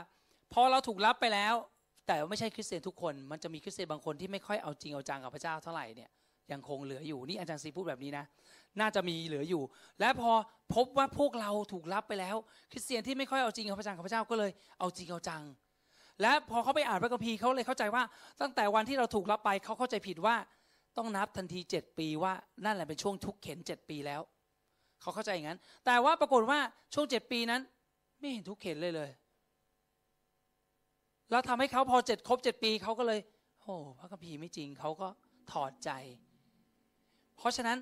[0.53, 1.55] พอเราถูกรับไปแล้ว
[2.07, 6.09] แต่ไม่ใช่คริสเตียนทุกคน มันจะมีคริสเตียนบางคนที่ไม่ค่อยเอาจริงเอาจังกับพระเจ้าเท่าไหร่เนี่ย
[6.51, 8.25] ยังคงเหลืออยู่นี่อาจารย์ซีพูดแบบนี้นะ
[8.80, 9.61] น่าจะมีเหลืออยู่
[9.99, 10.32] และพอ
[10.75, 12.36] พบว่าพวกเราถูกรับไปแล้ว
[12.71, 15.43] คริสเตียนที่ไม่ค่อยเอาจริงกับพระเจ้ากับพระเจ้าก็เลยเอาจริงเอาจัง
[16.21, 18.03] และพอเขาไปอ่านพระคัมภีร์เขาเลยเข้าใจว่า
[18.41, 20.36] ตั้งแต่วันที่เราถูกรับไปเขาเข้าใจผิดว่า
[20.98, 22.34] ต้องนับทันทีเจ็ดปีว่า
[22.66, 24.22] นั่นแหละเป็นช่วงทุกเข็นเจ็ดปีแล้ว
[25.02, 26.60] เขาเข้าใจอย่างนั้น แต่ว่าปรากฏว่า
[26.94, 27.62] ช่วงเจ็ดปีนั้น
[28.20, 29.10] ไม่เห็นทุกเข็นเลยเลย
[31.30, 33.20] แล้วทำให้เขาพอเจ็ดครบเจ็ดปีเขาก็เลย
[33.62, 35.08] โอ้พระคัมภีร์ไม่จริงเขาก็
[35.52, 35.90] ถอดใจ
[37.38, 37.78] เพราะฉะนั้น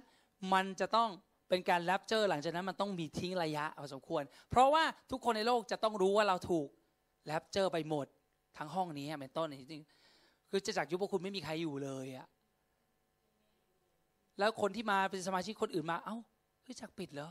[0.53, 1.09] มันจะต้อง
[1.49, 6.67] เป็นการแรปเจอร์หลังจากนั้นมันต้องมีทิ้งระยะพอสมควร เพราะว่าทุกคนในโลกจะต้องรู้ว่าเราถูก
[7.25, 8.07] แรปเจอร์ไปหมด
[8.57, 9.83] ทั้งห้องนี้เป็นต้นจริง
[10.49, 12.27] คือจะจากยุคพวกคุณไม่มีใครอยู่เลยอะ
[14.39, 16.15] แล้วคนที่มาเป็นสมาชิกคนอื่นมา เอ้า
[16.65, 17.29] คือจากปิดเหรอ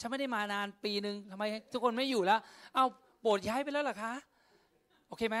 [0.00, 2.40] ฉันไม่ได้มานานปีหนึ่งทำไมทุกคนไม่อยู่แล้ว
[2.74, 2.84] เอ้า
[3.22, 4.12] โบสถ์ย้ายไปแล้วหรอคะ
[5.08, 5.36] โอเคไหม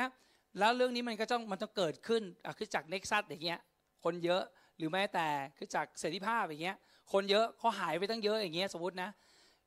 [0.58, 3.60] แล้วเรื่องนี้มันก็ต้องมันต้องเกิดขึ้นอะคือจากเน็กซัสอย่างเงี้ย
[4.04, 4.42] คนเยอะ
[4.78, 6.76] หรือแม้แต่คือจากเสรีภาพอย่างเงี้ย
[7.12, 9.10] คนเยอะเขาหายไปตั้งเยอะอย่างเงี้ยสมมตินะ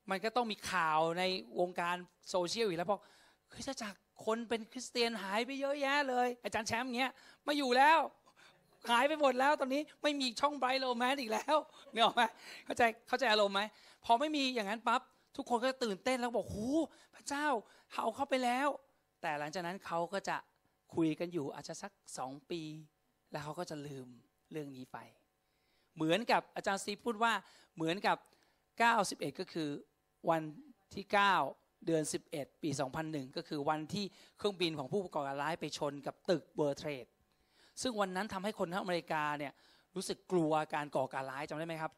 [0.10, 1.24] มันก็ต้องมีข่าวใน
[1.60, 1.96] วงการ
[2.30, 3.02] โซเชียลอีกแล้วบอก
[3.52, 3.94] คือจาก
[4.26, 7.12] คนเป็นคริสเตียนหายไปเยอะแยะเลย อาจารย์แชมป์เงี้ย
[7.48, 8.00] มาอยู่แล้ว
[8.90, 11.58] หายไปหมดแล้วตอนนี้ไม่มีช่องไบรโลแมนอีกแล้ว
[11.94, 12.24] เนี่ยหรอไหม
[12.66, 13.62] เข้าใจเข้าใจอารมณ์ไหม
[14.06, 15.02] พอไม่มีอย่างนั้นปั๊บ
[15.38, 16.80] ทุกคนก็ตื่นเต้นแล้วบอกโอ้
[17.16, 17.48] พระเจ้า
[17.94, 18.68] เขาเข้าไปแล้ว
[19.22, 20.38] แต่หลังจากนั้นเขาก็จะ
[20.96, 22.62] คุยกันอยู่อาจจะสักสองปี
[23.32, 24.08] แล้วเขาก็จะลืม
[24.52, 24.98] เรื่องนี้ไป
[25.96, 27.34] เหมือนกับอาจารย์ซีพูดว่า
[27.76, 28.18] เหมือนกับ
[28.78, 29.70] 91 ก็คือ
[30.30, 30.42] วัน
[30.96, 31.06] ที่
[31.46, 32.70] 9 เดือน 11 ปี
[33.04, 34.06] 2001 ก็คือวันที่
[34.38, 37.06] เครื่องบินของผู้ก่อการร้ายไปชนกับตึกเบอร์เทรด
[37.82, 39.52] ซึ่งวันนั้นทำให้คนทั้งอเมริกาเนี่ย
[39.96, 41.92] รู้สึกกลัวการก่อการร้ายจำได้ไหมครับ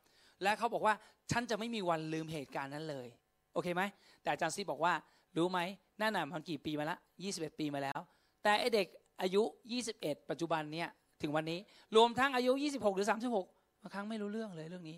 [0.44, 0.94] และเขาบอกว่า
[1.32, 3.08] ฉันจะไม่มีวันลืมเหตุการณ์นั้นเลย
[3.54, 3.82] โอเคไหม
[4.22, 4.94] แต่อาจารย์ซีบอกว่า
[5.38, 5.60] รู้ไหม
[6.02, 6.98] นั่นน่ะมันกี่ปีมาละ
[7.28, 8.00] 21 ปีมาแล้ว
[8.44, 8.88] แต่ไอเด็ก
[9.22, 9.44] อายุ
[9.86, 10.90] 21 ปัจจุบันเนี่ย
[11.22, 11.60] ถึงวันนี้
[11.96, 13.08] รวมทั้งอายุ 26 หรือ
[13.46, 14.98] 36บางครั้งไม่รู้เรื่องเลยเรื่องนี้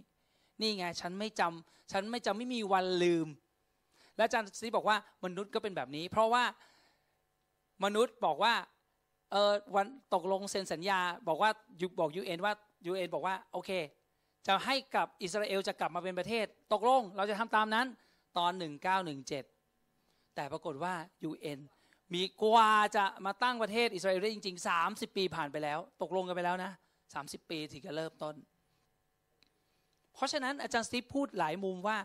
[0.61, 3.27] นี่ไงฉันไม่จำฉันไม่จำไม่มีวันลืม
[4.15, 6.43] และอาจารย์ซีบอกว่ามนุษย์ก็เป็นแบบนี้ เพราะว่า
[7.83, 8.53] มนุษย์บอกว่า
[9.31, 11.51] เออวันตกลงเซ็นสัญญาบอกว่า
[11.99, 12.53] บอกยูเอ็นว่า
[12.85, 13.71] ยูเอ็นบอกว่าโอเค
[14.47, 17.87] จะให้กับอิสราเอลจะกลับมาเป็นประเทศ ตกลงเราจะทำตามนั้น
[18.37, 18.51] ตอน
[19.43, 20.93] 1917 แต่ปรากฏว่า
[21.29, 21.59] UN
[22.13, 26.71] มีกว่าจะมาตั้งประเทศอิสราเอลได้จริง ๆ 30 ปีผ่านไปแล้ว ตกลงกันไปแล้วนะ
[27.11, 28.35] 30 ปีถึงจะเริ่มต้น
[30.13, 31.97] เพราะฉะนั้นอาจารย์สตีฟพูดหลายมุมว่า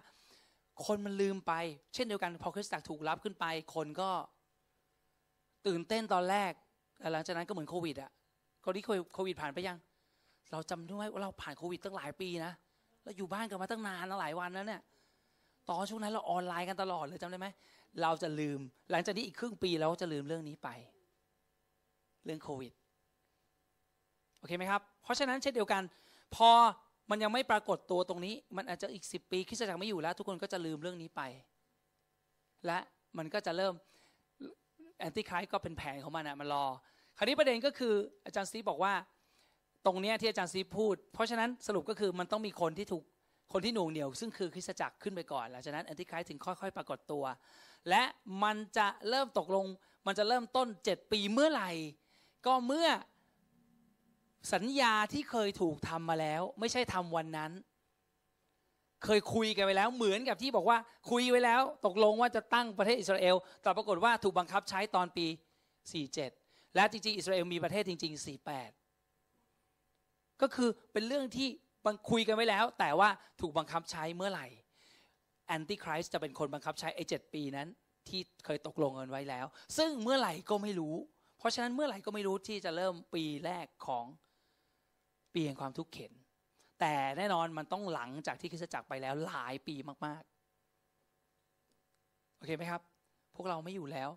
[0.86, 1.52] คนมันลืมไป
[1.94, 3.44] เช่นเดียวกันพอคริสตจักรถูกรับขึ้นไป
[3.74, 4.10] คนก็
[5.66, 6.52] ตื่นเต้นตอนแรก
[7.12, 8.10] หลังจากนั้นก็เหมือนโควิดอะ
[8.64, 8.84] คนที่
[9.14, 9.76] โควิดผ่านไปยัง
[10.52, 12.52] เราจำด้วยว่าเราผ่านโควิดตั้งหลายปีนะ
[13.04, 14.80] เราอยู่บ้านกันมาตั้งนานหลายวันแล้วเนี่ย
[15.70, 17.48] ตอนช่วงนั้นเราออนไลน์กันตลอดเลยจำได้ไหม
[18.02, 20.68] เราจะลืม หลังจากนี้อีกครึ่งปีเราจะลืมเรื่องนี้ไป
[22.24, 22.72] เรื่องโควิด
[24.38, 25.82] โอเคไหมครับ เพราะฉะนั้นเช่นเดียวกัน
[26.34, 26.50] พอ
[27.10, 31.22] มันยังไม่ปรากฏตัวตรงนี้ มันอาจจะอีกสิบปีคริสตจักรไม่อยู่แล้ว ทุกคนก็จะลืมเรื่องนี้ไป
[32.66, 32.78] และ
[33.18, 33.74] มันก็จะเริ่ม
[35.00, 36.66] แอนติคริสก็เป็นแผนของมันอะมันรอ
[37.16, 37.94] คราวนี้ประเด็นก็คือ
[38.24, 38.92] อาจารย์ซีบอกว่า
[39.86, 43.04] ตรงเนี้ยที่อาจารย์ซีพูด เพราะฉะนั้นสรุปก็คือมันต้องมีคนที่ถูก
[43.52, 47.24] คนที่หน่วงเหนียว ซึ่งคือคริสตจักรขึ้นไปก่อนหลังจากนั้นแอนติคริสถึงค่อยๆ ปรากฏตัว
[47.88, 48.02] และ
[48.42, 49.66] มันจะเริ่มตกลง
[50.06, 51.70] มันจะเริ่มต้นเจ็ดปีเมื่อไหร่
[52.46, 52.88] ก็เมื่อ
[54.54, 57.52] สัญญาที่เคยถูกทำมาแล้ว ไม่ใช่ทำวันนั้น
[59.04, 60.78] เคยคุยกันไปแล้วเหมือนกับที่บอกว่า
[61.10, 65.26] คุยไว้แล้ว ตกลงว่าจะตั้งประเทศอิสราเอล แต่ปรากฏว่าถูกบังคับใช้ตอนปี
[66.00, 68.24] 47 และจริงๆ อิสราเอลมีประเทศจริง ๆ
[69.46, 71.48] 48 ก็คือเป็นเรื่องที่
[71.86, 73.08] บังคุยกันไว้แล้ว แต่ว่า
[73.40, 74.46] ถูกบังคับใช้เมื่อไหร่
[75.46, 77.68] แอนติคริสจะเป็นคนบังคับใช้ไอ้เปีนั้น
[78.08, 79.46] ที่เคยตกลงกันไว้แล้ว
[79.78, 80.94] ซึ่งเมื่อไหร่ก็ไม่รู้
[81.38, 84.04] เพราะฉะนั้นเมื่อไหร่ก็ไม่รู้ที่จะเริ่มปีแรกของ
[85.34, 86.12] ปีแห่งความทุกข์เข็น
[86.80, 89.74] แต่แน่นอนมันต้องหลังจากที่คริสตจักรไปแล้วหลายปี
[90.06, 90.22] มาก
[91.10, 92.82] ๆ โอเคไหมครับ
[93.36, 94.10] พวกเราไม่อยู่แล้ว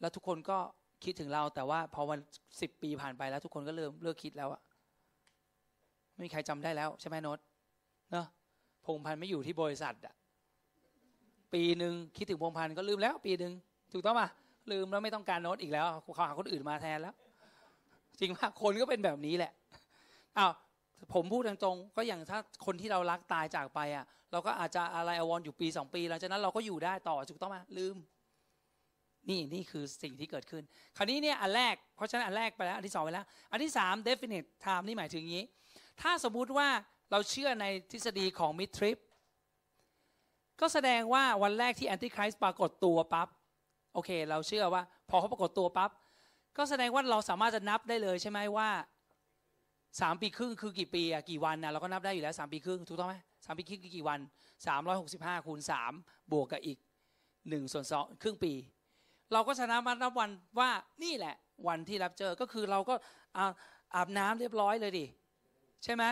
[0.00, 0.58] แล้วทุกคนก็
[1.04, 2.18] คิดถึงเราแต่ว่าพอวัน
[2.60, 4.62] สิบปีผ่านไปแล้วทุกคนก็เริ่มเลิกคิดแล้วอะ
[6.12, 7.38] ไม่มีใครจำได้แล้วใช่ไหมโนต
[8.12, 8.26] เนาะ
[8.84, 10.14] พงพันธ์ไม่อยู่ที่บริษัทอะ
[11.54, 13.52] ปีหนึ่งคิดถึงพงพันธ์ก็ลืมแล้ว ปีหนึ่ง
[13.92, 14.28] ถูกต้องปะ
[14.72, 17.14] ลืมแล้วไม่ต้องการโน้ตอีกแล้วเขาหาคนอื่นมาแทนแล้ว
[18.20, 19.52] จริงว่าคนก็เป็นแบบนี้แหละ
[20.38, 20.52] อ้าว
[21.12, 27.96] ผมพูดตรงๆก็อย่างถ้าคนที่เรารักตายจากไปอะ เราก็อาจจะอะไรอววรอยู่ปีสองปีหลังจากนั้นเราก็อยู่ได้ต่อถูกต้องไหมลืม
[29.28, 30.62] นี่นี่คือสิ่งที่เกิดขึ้น
[30.96, 35.44] คราวนี้เนี่ยอันแรกเพราะฉะนั้นอันแรกไปแล้ว อันที่สองไปแล้ว อันที่สาม definite time นี่หมายถึงงี้
[36.00, 36.68] ถ้าสมมุติว่า
[37.10, 38.98] เราเชื่อในทฤษฎีของมิทริป
[40.60, 43.28] ก็แสดงว่าวันแรกที่แอนติคริสต์ปรากฏตัวปั๊บ
[43.94, 45.90] โอเค เราเชื่อว่า พอเขาปรากฏตัวปั๊บ
[46.56, 48.68] ก็แสดงว่าเราสามารถจะนับได้เลยใช่ไหมว่า
[50.00, 54.20] สามปีครึ่งคือกี่ปีอะกี่วันนะเราก็นับได้อยู่แล้วสามปีครึ่งถูกต้องไหมสามปีครึ่งคือกี่วัน
[54.66, 55.92] สามร้อยหกสิบห้าคูณสาม
[56.32, 56.78] บวกกับอีก
[57.48, 58.52] หนึ่งส่วนสองครึ่งปี
[59.32, 60.70] เราก็ชนะมานับวันว่า
[61.02, 61.34] นี่แหละ
[61.68, 62.94] วันที่รับเจอก็คือเราก็
[63.94, 65.06] อาบน้ำเรียบร้อยเลยดิ
[65.84, 66.04] ใช่ไหม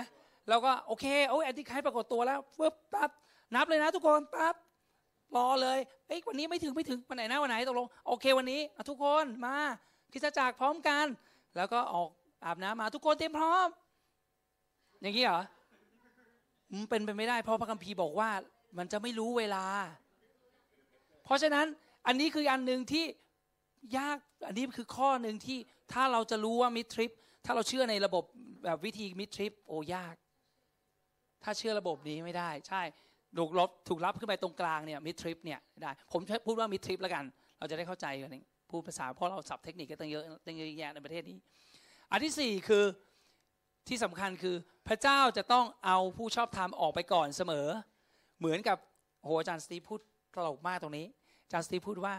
[0.49, 3.11] เราก็โอเคโอ้ยแอนติไคปรากฏตัวแล้วปึ๊บปั๊บ
[3.55, 4.55] นับเลยนะทุกคนปั๊บ
[5.37, 5.79] รอเลย
[6.09, 8.61] เอ้ยวันนี้ไม่ถึงไม่ถึงวันไหนนะวันไหนตกลงโอเควันนี้
[8.91, 9.57] ทุกคนมา
[10.13, 11.07] คิดจักรพร้อมกัน
[11.57, 12.09] แล้วก็ออก
[12.45, 13.69] อาบน้ำมาทุกคนเตรียมพร้อม
[15.01, 15.43] อย่างนี้เหรอ
[16.73, 18.31] มันเป็นไปไม่ได้ เพราะพระคัมภีร์บอกว่า
[18.79, 19.65] มันจะไม่รู้เวลา
[21.25, 21.67] เพราะฉะนั้น
[22.07, 23.05] อันนี้คืออันหนึ่งที่
[23.99, 24.17] ยาก
[24.47, 25.59] อันนี้คือข้อหนึ่งที่
[25.93, 27.11] ถ้าเราจะรู้ว่ามิทริป
[27.45, 28.25] ถ้าเราเชื่อในระบบ
[28.65, 30.15] แบบวิธีมิทริปโอ้ยาก
[31.43, 32.83] ถ้าเชื่อระบบนี้ไม่ได้ ใช่
[33.39, 37.25] ถูกลบถูกรับขึ้นไปตรงกลางเนี่ยมิทริปเนี่ยได้ผมพูดว่ามิทริปแล้วกัน
[37.59, 38.37] เราจะได้เข้าใจกัน
[38.71, 41.37] พูดภาษาเพราะเราสับเทคนิคกันตั้งเยอะตั้งเยอะแยะในประเทศนี้
[42.13, 42.85] อันที่สี่คือ
[43.89, 44.57] ที่สำคัญคือ
[44.89, 47.67] พระเจ้าจะต้องเอาผู้ชอบธรรมออกไปก่อนเสมอ
[48.39, 48.79] เหมือนกับ
[49.23, 50.01] โหอาจารย์สตีพูด
[50.35, 51.07] ตลกมากตรงนี้
[51.45, 52.15] อาจารย์สตีพูดว่า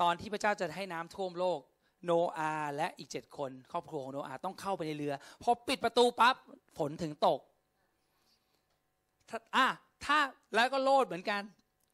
[0.00, 1.60] ตอนที่พระเจ้าจะให้น้ำท่วมโลก
[2.04, 6.34] โนอาและอีกเจ็ดคนครอบครัวของโนอาต้องเข้าไปในเรือพอปิดประตูปั๊บ
[6.78, 7.40] ฝนถึงตก
[9.56, 9.66] อะ
[10.04, 10.18] ถ้า
[10.54, 11.42] แล้วก็โลดเหมือนกัน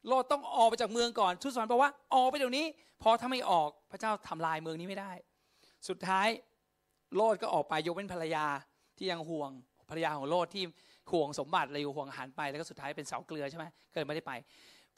[0.07, 2.65] โลดต้องออกไปจากเมืองก่อนทุตสวรรค์บอกว่าออกไปเดี๋ยวนี้
[3.01, 5.11] พอถ้าไม่ออกพระเจ้าทำลายเมืองนี้ไม่ได้
[5.89, 6.27] สุดท้าย
[7.15, 8.45] โลดก็ออกไปยกเว้นภรรยา
[8.97, 9.51] ที่ยังห่วง
[9.89, 10.63] ภรรยาของโลดที่
[11.11, 14.31] ห่วงสมบัติเลยห่วงอาหารไปแล้วก็สุดท้ายเป็นเสาเกลือใช่ไหมเกิดไม่ได้ไป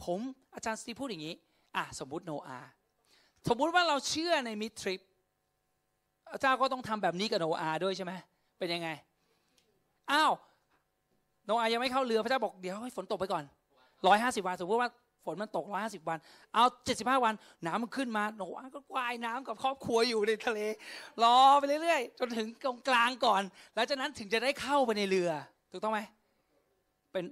[0.03, 0.20] ผม
[0.55, 1.34] อาจารย์สตีพูดอย่างนี้
[1.76, 2.60] อะสมมุติโนอา
[3.47, 5.01] สมมุติว่าเราเชื่อในมิทริป
[6.41, 8.14] เจ้าก็ต้องทำแบบนี้กับโนอาด้วยใช่ไหม
[8.60, 8.89] เป็นยังไง
[10.12, 10.32] อ้าว
[11.45, 13.43] โนอายังไม่เข้าเรือพระเจ้าบอกเดี๋ยวให้ฝนตกไปก่อน
[14.07, 14.89] ร้อยห้าสิบวันสมมติว่า
[15.32, 16.17] นมันตกร้อยห้าสิบวัน
[16.53, 17.34] เอาเจ็ดสิบห้าวัน
[17.65, 20.59] น้ำมันขึ้นมาโนอาก็ว่ายน้ำกับครอบครัวอยู่ในทะเล
[21.23, 23.41] รอไปเรื่อยๆ จนถึงตรงกลางก่อน
[23.75, 25.32] แล้วจากนั้นถึงจะได้เข้าไปในเรือ
[25.71, 25.99] ถูกต้องไหม
[27.11, 27.25] เป็น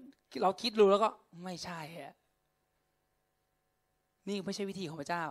[0.43, 1.09] เราคิดรู้แล้วก็
[1.43, 2.15] ไม่ใช่ฮะ
[4.27, 5.25] นี่ไม่ใช่วิธีของพระเจ้า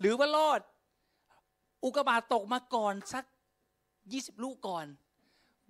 [0.00, 0.60] หรือว่าโลด
[1.84, 3.24] อุกบาตตกมาก่อนสัก
[4.12, 4.86] ยี่สิบลูกก่อน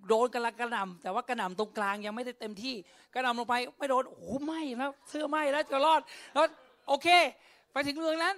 [0.07, 2.75] โดนกระกระหน่ำแต่ว่ากระหน่ำตรงกลางยังไม่ได้เต็มที่
[3.13, 6.01] กระหน่ำลงไป ไม่โดนโอ้โหไหมแล้วเสื้อไหมแล้วจะรอด
[6.33, 6.45] แล้ว
[6.87, 7.07] โอเค
[7.71, 8.35] ไปถึงเรื่องนั้น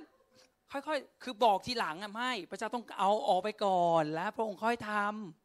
[0.71, 4.91] ค่อยๆ คือบอกทีหลังอะไม่พระเจ้าต้องเอาออกไปก่อนแล้ว พระองค์ค่อยท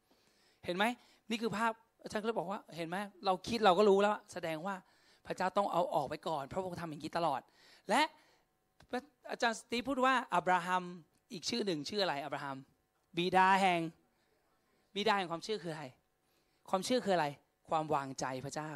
[0.06, 0.84] ำเห็นไหม
[1.30, 4.74] นี่คือภาพอาจารย์ก็เลยบอกว่าเห็นไหมเราคิดเราก็รู้แล้ว แสดงว่า
[5.26, 7.40] พระเจ้าต้องเอาออกไปก่อน พระองค์ทำอย่างนี้ตลอด
[7.90, 8.02] และ
[9.30, 10.84] อาจารย์สตีพูดว่าอับราฮัม
[11.32, 12.56] อีกชื่อหนึ่งชื่ออะไรอับราฮัม
[13.16, 13.80] บิดาแห่ง
[14.94, 15.84] บิดาแห่งความเชื่อคืออะไร
[16.70, 17.26] ความเชื่อคืออะไร
[17.70, 18.72] ความวางใจพระเจ้า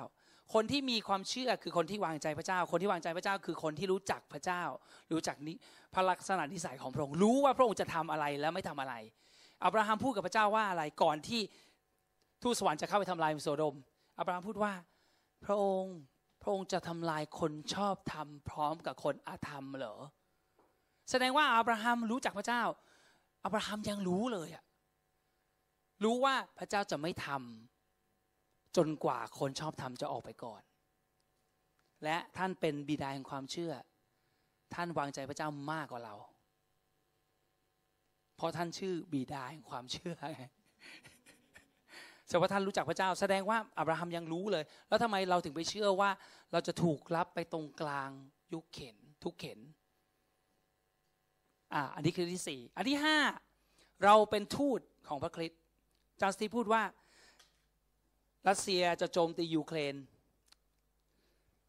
[0.55, 4.63] คนที่มีความเชื่อคือคนที่วางใจพระเจ้า คนที่วางใจพระเจ้า คือคนที่รู้จักพระเจ้า
[5.13, 5.55] รู้จักนิ
[5.95, 8.95] พระลักษณะนิสัยของพระองค์ รู้ว่าพระองค์จะทำอะไรและไม่ทำอะไร
[9.65, 11.41] อับราฮัมพูดกับพระเจ้าว่าอะไรก่อนที่
[12.43, 13.77] ทูตสวรรค์จะเข้าไปทำลายโซโดม
[14.19, 14.73] อับราฮัมพูดว่า
[15.45, 15.97] พระองค์
[16.43, 19.97] พระองค์จะทำลายคนชอบทำพร้อมกับคนอาธรรมเหรอ
[21.11, 22.63] แสดงว่าอับราฮัมรู้จักพระเจ้า
[23.45, 24.65] อับราฮัมยังรู้เลยอะ
[26.05, 27.74] รู้ว่าพระเจ้าจะไม่ทำ
[28.77, 30.63] จนกว่าคนชอบทำจะออกไปก่อน
[32.05, 33.73] และท่านเป็นบิดาแห่งความเชื่อ
[34.75, 36.15] ท่านวางใจพระเจ้ามากกว่าเรา
[38.37, 40.17] เพราะท่านชื่อบิดาแห่งความเชื่อ
[42.27, 46.11] แสดงว่าท่านรู้จักพระเจ้า แสดงว่าอับราฮัมยังรู้เลย แล้วทำไมเราถึงไปเชื่อว่า
[46.53, 48.11] เราจะถูกรับไปตรงกลาง
[48.53, 49.59] ยุคเข็น ทุกเข็น
[51.75, 53.19] อ่าอันนี้คือที่สี่อันที่ห้า
[54.05, 55.61] เราเป็นทูตของพระคริสต์
[56.21, 56.83] จาสตีพูดว่า
[58.49, 59.95] รัสเซียจะโจมตียูเครน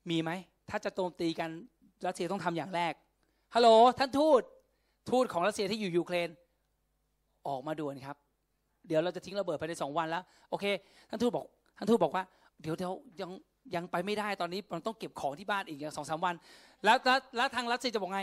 [0.10, 0.32] มีไหม
[0.70, 1.50] ถ้าจะโจมตีกัน
[2.06, 2.94] รัสเซียต้องทำอย่างแรก
[3.56, 3.70] ฮัลโหล
[4.00, 4.42] ท่านทูต
[5.12, 6.30] ทูตของรัสเซียที่อยู่ยูเครน
[7.48, 8.16] ออกมาด่วนครับ
[8.88, 10.66] เดี๋ยวเราจะทิ้งระเบิดภายในสองวันแล้ว โอเค
[11.10, 11.46] ท่านทูตบอก
[11.78, 12.24] ท่านทูตบอกว่า
[12.62, 13.32] เดี๋ยวเดี๋ยวยัง
[13.76, 16.36] ยังไปไม่ได้ตอนนี้มันต้องเก็บของที่บ้านอีกอย่างสองสามวัน
[16.86, 18.22] แล้วแล้วแล้วทางรัสเซียจะบอกไง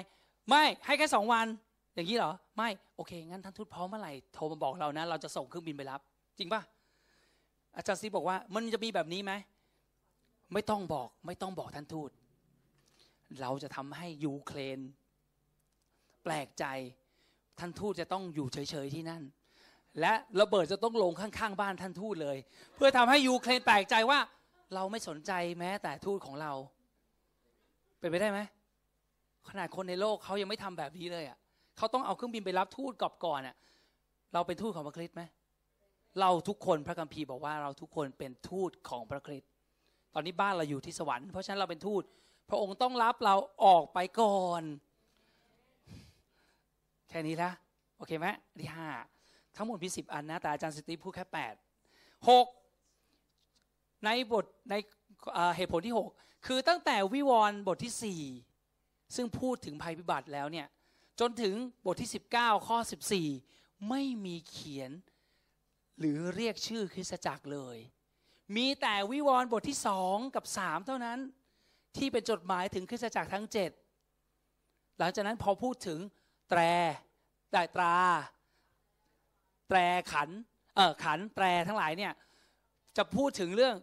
[0.48, 1.46] ไม่ให้แค่สองวัน
[1.94, 6.00] อย่างนี้เหรอ ไม่ โอเค งั้นท่านทูตพร้อมเมื่อไหร่ โทรมาบอกเรานะ เราจะส่งเครื่องบินไปรับ
[6.38, 6.60] จริงป่ะ
[7.76, 9.32] อาจารย์ซีบอกว่า มันจะมีแบบนี้ไหม
[10.52, 12.10] ไม่ต้องบอก ไม่ต้องบอกท่านทูต
[13.40, 14.78] เราจะทำให้ยูเครน
[16.24, 16.64] แปลกใจ
[17.58, 19.22] ท่านทูตจะต้องอยู่เฉยๆที่นั่น
[20.00, 22.38] และระเบิดจะต้องลงข้างๆบ้านท่านทูตเลย
[22.76, 24.18] เพื่อทำให้ยูเครนแปลกใจว่า
[24.74, 26.52] เราไม่สนใจแม้แต่ทูตของเรา
[27.98, 28.40] เป็นไปได้ไหม
[29.50, 31.38] ขนาดคนในโลกเขายังไม่ทำแบบนี้เลยอะ
[31.76, 33.56] เขาต้องเอาเครื่องบินไปรับทูตกอบก่อนอะ
[34.34, 35.22] เราเป็นทูตของพระคริสต์ไหม
[36.20, 39.50] เราทุกคนพระคัมภีร์บอกว่าเราทุกคนเป็นทูตของพระคริสต์
[40.14, 42.02] ตอนนี้บ้านเราอยู่ที่สวรรค์เพราะฉะนั้นเราเป็นทูต
[42.48, 44.62] พระองค์ต้องรับเราออกไปก่อน
[47.08, 47.50] แค่นี้ละ
[47.96, 48.26] โอเคไหม
[48.60, 48.88] ที่ห้า
[49.56, 51.54] ทั้งหมดมีสิบอันนะแต่อาจารย์สตีพูดแค่แปด
[52.28, 52.46] หก
[54.04, 54.74] ในบทใน
[55.56, 56.06] เหตุผลที่หก
[56.46, 58.22] คือตั้งแต่วิวรณ์บทที่สี่
[59.16, 60.66] ซึ่งพูดถึงภัยพิบัติแล้วเนี่ย
[61.20, 61.54] จนถึง
[61.86, 62.78] บทที่ 19 ข้อ
[63.34, 64.90] 14 ไม่มีเขียน
[65.98, 67.76] หรือเรียกชื่อคริสตจักรเลย
[68.56, 71.18] มีแต่วิวรณ์บทที่สองกับสามเท่านั้น
[71.96, 73.70] ที่เป็นจดหมายถึงคริสตจักรทั้งเจ็ด
[74.98, 75.98] หลังจากนั้นพอพูดถึง
[76.50, 76.60] แตร
[77.52, 77.96] แต่ตรา
[79.68, 79.78] แตร
[80.12, 80.28] ขัน
[80.76, 82.12] เออขันแตรทั้งหลายเนี่ย
[82.96, 83.74] จะพูดถึงเรื่อง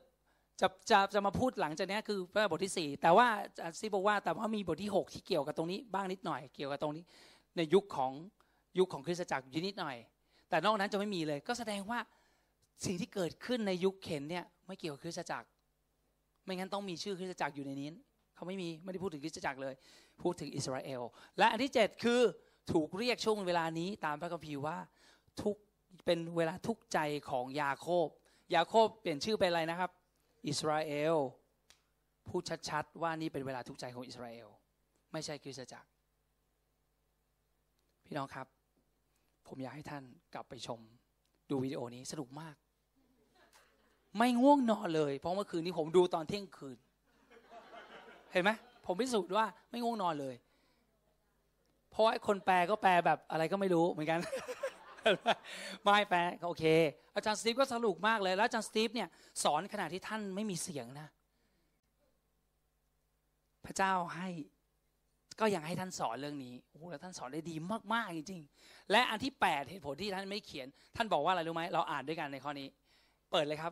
[0.61, 3.27] จะจะจะมาพูดหลังจากนี้คือพระบทที่ 4 แต่ว่า
[3.79, 7.03] ซีบอกว่าแต่ว่ามีบทที่ 6 ที่เกี่ยวกับตรงนี้บ้างนิดหน่อย เกี่ยวกับตรงนี้
[7.57, 8.11] ในยุคของ
[8.79, 9.97] ยุคของคริสตจักรอยู่นิดหน่อย
[10.49, 11.99] แต่นอกนั้นจะไม่มีเลย ก็แสดงว่า
[12.85, 15.47] สิ่งที่เกิดขึ้นในยุคเข็นเนี่ยไม่เกี่ยวกับคริสตจักร
[16.45, 17.89] ไม่งั้นต้องมีชื่อคริสตจักรอยู่ในนี้
[18.35, 19.73] เขาไม่มีไม่ได้พูดถึงคริสตจักรเลย
[20.21, 21.01] พูดถึงอิสราเอล
[21.37, 22.21] และอันที่ 7 คือ
[22.71, 24.77] ถูกเรียกช่วงเวลานี้ตามพระคัมภีร์ว่า
[25.41, 25.57] ทุก
[26.05, 28.07] เป็นเวลาทุกใจของยาโคบ
[28.55, 29.91] ยาโคบเปลี่ยนชื่อเป็นอะไรนะครับ
[30.47, 31.15] อิสราเอล
[32.27, 34.47] พูดชัดๆว่านี่เป็นเวลาทุกใจของอิสราเอล
[35.11, 35.87] ไม่ใช่คริสตจักร
[38.05, 38.58] พี่น้องครับ
[39.49, 40.79] ผมอยากให้ท่านกลับไปชม
[41.49, 42.55] ดูวิดีโอนี้สนุกมาก
[44.17, 46.77] ไม่ง่วงนอนเลย เพราะเมื่อคืนนี้ผมดูตอนเที่ยงคืน
[48.31, 48.51] เห็นไหม
[48.85, 50.35] ผมพิสูจน์ว่าไม่ง่วงนอนเลย
[51.91, 54.19] เพราะว่าคนแปลก็แปลแบบอะไรก็ไม่รู้เหมือนกัน
[55.83, 56.63] ไม่แปลโอเค
[57.15, 59.09] อาจารย์สตีฟก็สนุกมากเลย แล้วอาจารย์สตีฟเนี่ย
[59.43, 61.07] สอนขณะที่ท่านไม่มีเสียงนะ
[63.65, 64.29] พระเจ้าให้
[65.39, 67.55] ก็ยังให้ท่านสอนเรื่องนี้โอ้แล้วท่านสอนได้ดี
[67.93, 72.67] มากๆจริงๆ และอันที่แปดเหตุผลที่ท่านไม่เขียน ท่านบอกว่าอะไรรู้ไหมเราอ่านด้วยกันในข้อนี้
[73.31, 73.71] เปิดเลยครับ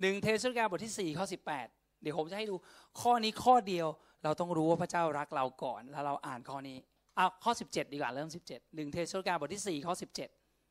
[0.00, 1.66] หนึ่งเทสโลนิกาบทที่สี่ข้อสิบแปด
[2.02, 2.54] เดี๋ยวผมจะให้ดู
[3.00, 3.86] ข้อนี้ข้อเดียว
[4.24, 6.76] เราต้องรู้ว่าพระเจ้ารักเราก่อน แล้วเราอ่านข้อนี้
[7.16, 9.94] เอาข้อ 17 ดีกว่าเริ่ม 17หนึ่งเทสกาบทที่4ข้อ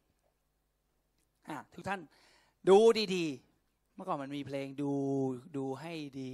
[0.07, 2.01] 17ทุกท่าน
[2.69, 2.77] ดู
[3.15, 4.91] ดีๆ เมื่อก่อนมันมีเพลงดู
[5.57, 6.31] ดูให้ดี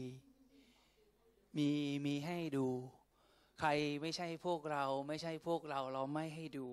[1.58, 1.70] มี
[2.06, 2.68] มีให้ดู
[3.60, 3.70] ใคร
[4.02, 6.68] ไม่ใช่พวกเรา ไม่ใช่พวกเราเราไม่ให้ดู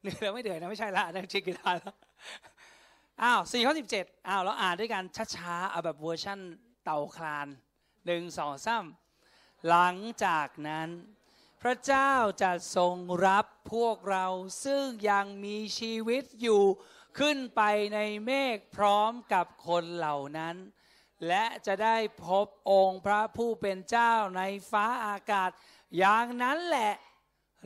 [0.00, 1.94] เหนื่อยแล้วไม่เดือยนะไม่ใช่ละนั่นชิคกี้พายแล้ว
[3.22, 5.04] อ้าวสี่ข้อสิบเจ็ดอ้าวเราอ่านด้วยกัน
[5.36, 6.40] ช้าๆเอาแบบเวอร์ชั่น
[6.84, 7.46] เต่าคลาน
[8.06, 8.84] หนึ่งสองสาม
[9.68, 10.88] หลังจากนั้น
[11.62, 12.94] พระเจ้าจะทรง
[13.26, 14.26] รับพวกเรา
[14.64, 16.62] ซึ่งยังมีชีวิตอยู่
[17.18, 17.62] ขึ้นไป
[17.94, 20.56] ในเมฆพร้อมกับคนเหล่านั้น
[21.28, 25.50] และจะได้พบองค์พระผู้เป็นเจ้าในฟ้าอากาศ
[25.98, 26.94] อย่างนั้นแหละ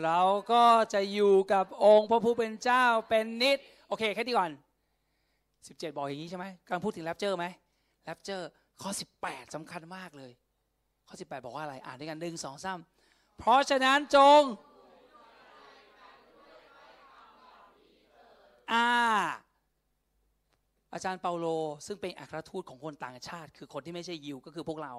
[0.04, 0.20] เรา
[0.52, 4.50] ก็จะอยู่กับองค์พระผู้เป็นเจ้าเป็นนิด โอเค แค่นี้ก่อน
[5.26, 7.46] 17 บอกอย่างนี้ใช่ไหมกำลังพูดถึงแรปเจอร์ไหม
[8.04, 8.48] แรปเจอร์
[8.80, 8.90] ข้อ
[9.22, 10.32] 18สำคัญมากเลย
[11.08, 12.78] ข้อ 18 บอกว่าอะไร อ่านด้วยกันหนึ่งสองสาม
[13.38, 14.42] เพราะฉะนั้นจง
[18.72, 18.88] อ่า
[20.92, 21.46] อาจารย์เปาโล
[21.86, 24.94] ซึ่งเป็นอัครทูตของคนต่างชาติ คือคนที่ไม่ใช่ยิวก็คือพวกเรา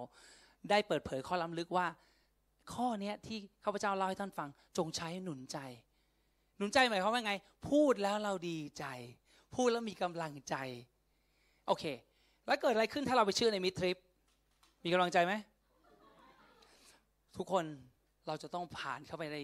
[0.70, 1.88] ได้เปิดเผยข้อล้ำลึกว่า
[2.74, 5.58] ข้อเนี้ยที่ข้าพเจ้าเล่าให้ท่านฟังจงใช้หนุนใจ
[6.58, 7.34] หนุนใจหมายความว่าไง
[7.70, 8.86] พูดแล้วเราดีใจ
[9.56, 10.56] พูดแล้วมีกำลังใจ
[11.68, 11.84] โอเค
[12.48, 13.98] แล้วเกิดอะไรขึ้นถ้าเราไปเชื่อในมิตริป
[14.84, 15.34] มีกำลังใจไหม
[17.38, 17.66] ทุกคน
[18.28, 19.38] เราจะต้องผ่านเข้าไปใน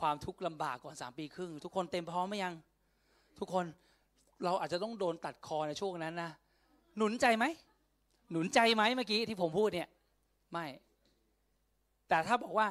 [0.00, 2.54] ความทุกข์ลำบากก่อนสามปีครึ่ง ทุกคนเต็มพร้อมไหมยัง
[3.38, 3.64] ทุกคน
[4.44, 6.30] เราอาจจะต้องโดนตัดคอในช่วงนั้นนะ
[6.96, 7.44] หนุนใจไหม
[8.30, 9.88] หนุนใจไหมเมื่อกี้ที่ผมพูดเนี่ย
[10.52, 10.66] ไม่
[12.08, 12.66] แต่ถ้าบอกว่า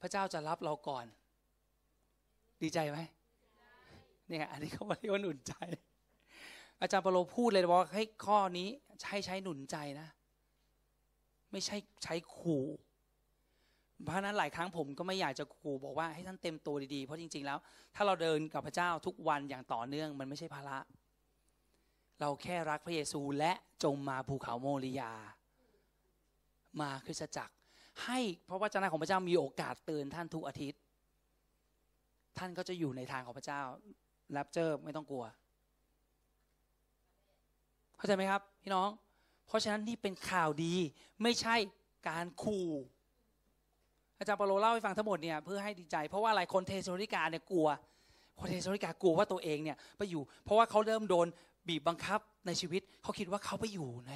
[0.00, 1.04] พระเจ้าจะรับเราก่อน
[2.62, 2.98] ดีใจไหม
[4.28, 5.54] เนี่ยอันนี้เขาเรียกว่าหนุนใจ
[6.80, 8.68] อาจารย์ปาโลพูดเลยบอกว่าให้ข้อนี้
[9.00, 10.08] ใช้ใช้หนุนใจนะ
[11.52, 12.64] ไม่ใช่ใช้ขู่
[14.04, 17.58] เพราะฉะนั้นหลายครั้งผมก็ไม่อยากจะขู่บอกว่าให้ท่านเต็มตัวดีๆ เพราะจริงๆแล้ว
[17.94, 20.78] ถ้าเราเดินกับพระเจ้าทุกวันอย่างต่อเนื่อง มันไม่ใช่ภาระ
[22.20, 23.52] เราแค่รักพระเยซูและ
[23.84, 25.12] จงมาภูเขาโมริยา
[26.80, 27.54] มาคริสตจักร
[28.04, 30.80] ให้เพราะว่าเจ้านายของพระเจ้ามีโอกาสเตือนท่านทุกอาทิตย์
[32.38, 33.60] ท่านก็จะอยู่ในทางของพระเจ้า
[34.32, 35.24] rapture ไม่ต้องกลัว
[37.96, 38.88] เข้าใจไหมครับ พี่น้อง
[39.46, 40.74] เพราะฉะนั้นนี่เป็นข่าวดี
[41.22, 41.56] ไม่ใช่
[42.08, 42.68] การขู่
[44.18, 47.68] อาจารย์เปาโลเล่าให้ฟังทั้งหมดเนี่ยเพื่อให้ดีใจ เพราะว่าอะไรคนเทสโลนิกาเนี่ยกลัว
[48.40, 51.26] คนเทสโลนิกากลัวว่าตัวเองเนี่ยไปอยู่ เพราะว่าเขาเริ่มโดน
[51.68, 54.12] บีบบังคับในชีวิต เขาคิดว่าเขาไปอยู่ใน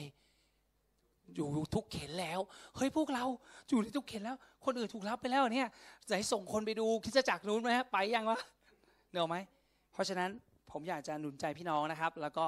[1.37, 2.41] อยู่ทุกเข็นแล้ว
[2.77, 3.25] เฮ้ยพวกเรา
[3.69, 5.69] อยู่ในทุกเข็นแล้ว คนอื่นถูกรับไปแล้วเนี่ย
[6.09, 8.41] ไหนส่งคนไปดูคิดจักรนู้นไหมฮะไปยังวะ
[9.13, 9.37] เนอะไหม
[9.93, 10.31] เพราะฉะนั้น
[10.71, 12.47] ผมอยากจะหนุนใจพี่น้องนะครับ แล้วก็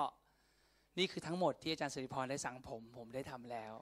[0.98, 3.72] นี่คือทั้งหมดที่อาจารย์สิริพรได้สั่งผม ผมได้ทำแล้ว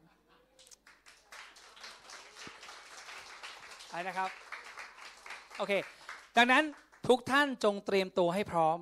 [3.89, 4.31] ไปนะครับ
[5.59, 5.73] โอเค
[6.37, 6.65] ดังนั้น
[7.09, 8.79] ทุกท่านจงเตรียมตัวให้พร้อม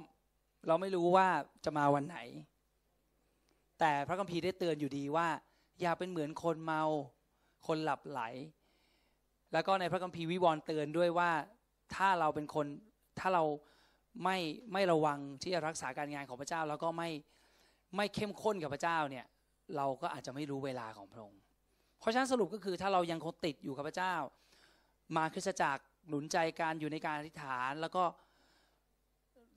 [0.67, 1.29] เราไม่รู้ว่า
[1.65, 2.19] จะมาวันไหน
[3.81, 5.29] แต่พระคัมภีร์ได้เตือนอยู่ดีว่า
[5.81, 6.83] อย่าเป็นเหมือนคนเมา
[7.67, 8.21] คนหลับไหล
[9.53, 11.31] แล้วก็ในพระคัมภีร์วิวรณ์เตือนด้วยว่า
[11.95, 12.67] ถ้าเราเป็นคน
[13.19, 13.45] ถ้าเรา
[14.25, 14.39] ไม่
[14.73, 17.11] ไม่ระวังที่จะรักษาการงานของพระเจ้า แล้วก็ไม่
[17.97, 19.27] ไม่เข้มข้นกับพระเจ้าเนี่ย
[19.77, 21.41] เราก็อาจจะไม่รู้เวลาของพระองค์
[21.99, 24.15] เพราะฉะนั้นสรุปก็คือถ้าเรายังคงติดอยู่กับพระเจ้า
[25.17, 28.05] มาคริสตจักรหนุนใจการอยู่ในการอธิษฐาน แล้วก็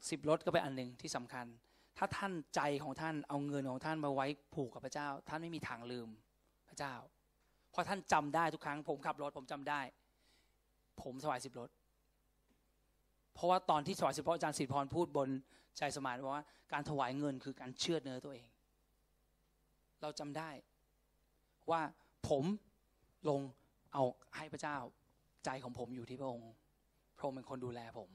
[0.09, 1.45] สิบรถก็เป็นอันหนึ่งที่สำคัญ
[1.97, 6.09] ถ้าท่านใจของท่านเอาเงินของท่านมาไว้ผูกกับพระเจ้า ท่านไม่มีทางลืม
[6.69, 6.93] พระเจ้า
[7.71, 9.81] เพราะท่านจำได้ทุกครั้ง ผมขับรถผมจำได้
[11.01, 11.69] ผมถวายสิบรถ
[13.33, 15.29] เพราะว่าตอนที่ถวายสิบรถอาจารย์สิทธิพรพูดบน
[15.77, 16.43] ใจสมานว่า
[16.73, 18.47] การถวายเงินคือการเชื่อเนื้อตัวเอง
[20.01, 20.49] เราจำได้
[21.71, 21.81] ว่า
[22.29, 22.43] ผม
[23.29, 23.41] ลง
[23.93, 24.03] เอา
[24.37, 24.77] ให้พระเจ้า
[25.45, 26.51] ใจของผมอยู่ที่พระองค์
[27.17, 28.09] พระองค์เป็นคนดูแลผม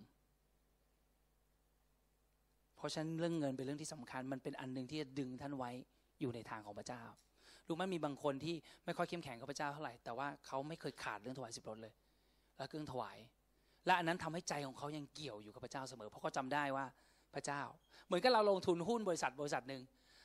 [2.76, 5.70] เพราะฉะนั้นเรื่องเงินเป็นเรื่องที่สำคัญ มันเป็นอันหนึ่งที่จะดึงท่านไว้
[6.20, 7.02] อยู่ในทางของพระเจ้า
[7.68, 11.92] รู้ไหมมีบางคนที่ไม่ค่อยเข้มแข็งกับพระเจ้าเท่าไหร่แต่ว่าเขาไม่เคยขาดเรื่องถวายสิบรถเลย
[12.56, 13.18] แล้วเรื่องถวาย
[13.86, 16.86] และอันนั้นทำให้ใจของเขายังเกี่ยวอยู่กับพระเจ้าเสมอ เพราะเขาจาได้ว่า
[17.34, 17.62] พระเจ้า
[18.06, 19.82] เหมือนกับเราลงทุนหุ้นบริษัทบริษัทหนึ่ง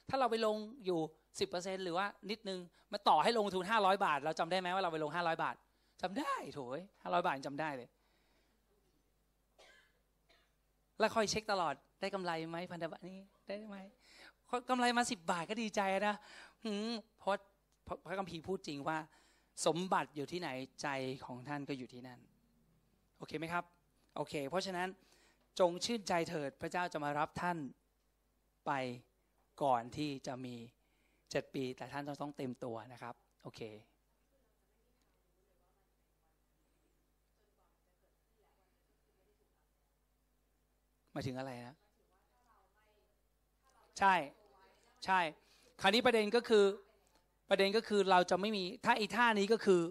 [0.10, 0.99] ถ้าเราไปลงอยู่
[1.39, 2.60] สิบเปอร์เซ็นหรือว่านิดนึง
[2.91, 5.56] มาต่อให้ลงทุนห้าร้อยบาท เราจำได้ไหมว่าเราไปลงห้าร้อยบาท
[6.02, 7.89] จำได้โถยห้าร้อยบาทจำได้เลย
[10.99, 13.78] แล้วคอยเช็คตลอด ได้กำไรไหมพันธบัตรนี้ได้ไหม
[14.70, 16.16] กำไรมาสิบบาทก็ดีใจนะ
[17.20, 17.34] เพราะ
[18.08, 18.97] พระคัมภีร์พูดจริงว่า
[19.66, 20.49] สมบัติอยู่ที่ไหน
[20.82, 20.88] ใจ
[21.26, 22.20] ของท่านก็อยู่ที่นั่น
[23.18, 23.64] โอเคไหมครับ
[24.16, 24.88] โอเค เพราะฉะนั้น
[25.60, 27.58] จงชื่นใจเถิดพระเจ้าจะมารับท่าน
[28.66, 28.72] ไป
[29.64, 30.56] ก่อนที่จะมี
[31.32, 33.62] เจ็ดปี แต่ท่านต้องเต็มตัวนะครับ โอเค
[41.16, 41.76] มาถึงอะไรนะ
[44.02, 44.16] ใช่
[45.06, 45.20] ใช่
[45.82, 46.66] คราวนี้ประเด็นก็คือ
[47.49, 49.82] ประเด็นก็คือเราจะไม่มีถ้าอีท่านี้ก็คือ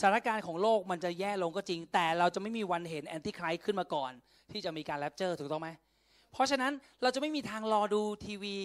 [0.00, 4.12] สถานการณ์ของโลกมันจะแย่ลงก็จริง แต่เราจะไม่มีวันเห็นแอนติไครขึ้นมาก่อน
[4.52, 5.68] ที่จะมีการ rapture ถูกต้องไหม
[6.32, 8.56] เพราะฉะนั้นเราจะไม่มีทางรอดูทีวี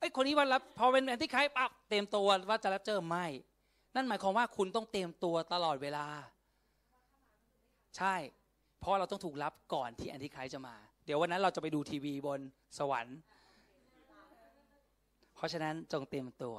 [0.00, 3.26] ไอ้คนนี้วันรับพอเป็น Antichrist ปั๊บเต็มตัวว่าจะ rapture ไม่
[3.94, 6.06] นั่นหมายความว่าคุณต้องเตรียมตัวตลอดเวลา
[7.96, 8.14] ใช่
[8.80, 12.40] เพราะเราต้องถูกรับก่อนที่ Antichrist จะมา เดี๋ยววันนั้นเราจะไปดูทีวีบน
[12.78, 13.18] สวรรค์
[15.38, 16.56] เพราะฉะนั้นจงเตรียมตัว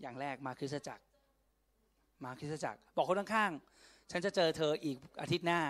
[0.00, 1.04] อย่างแรกมาคริสตจักร
[2.24, 5.60] มาคริสตจักร บอกคนข้างๆ ฉันจะเจอเธออีกอาทิตย์หน้า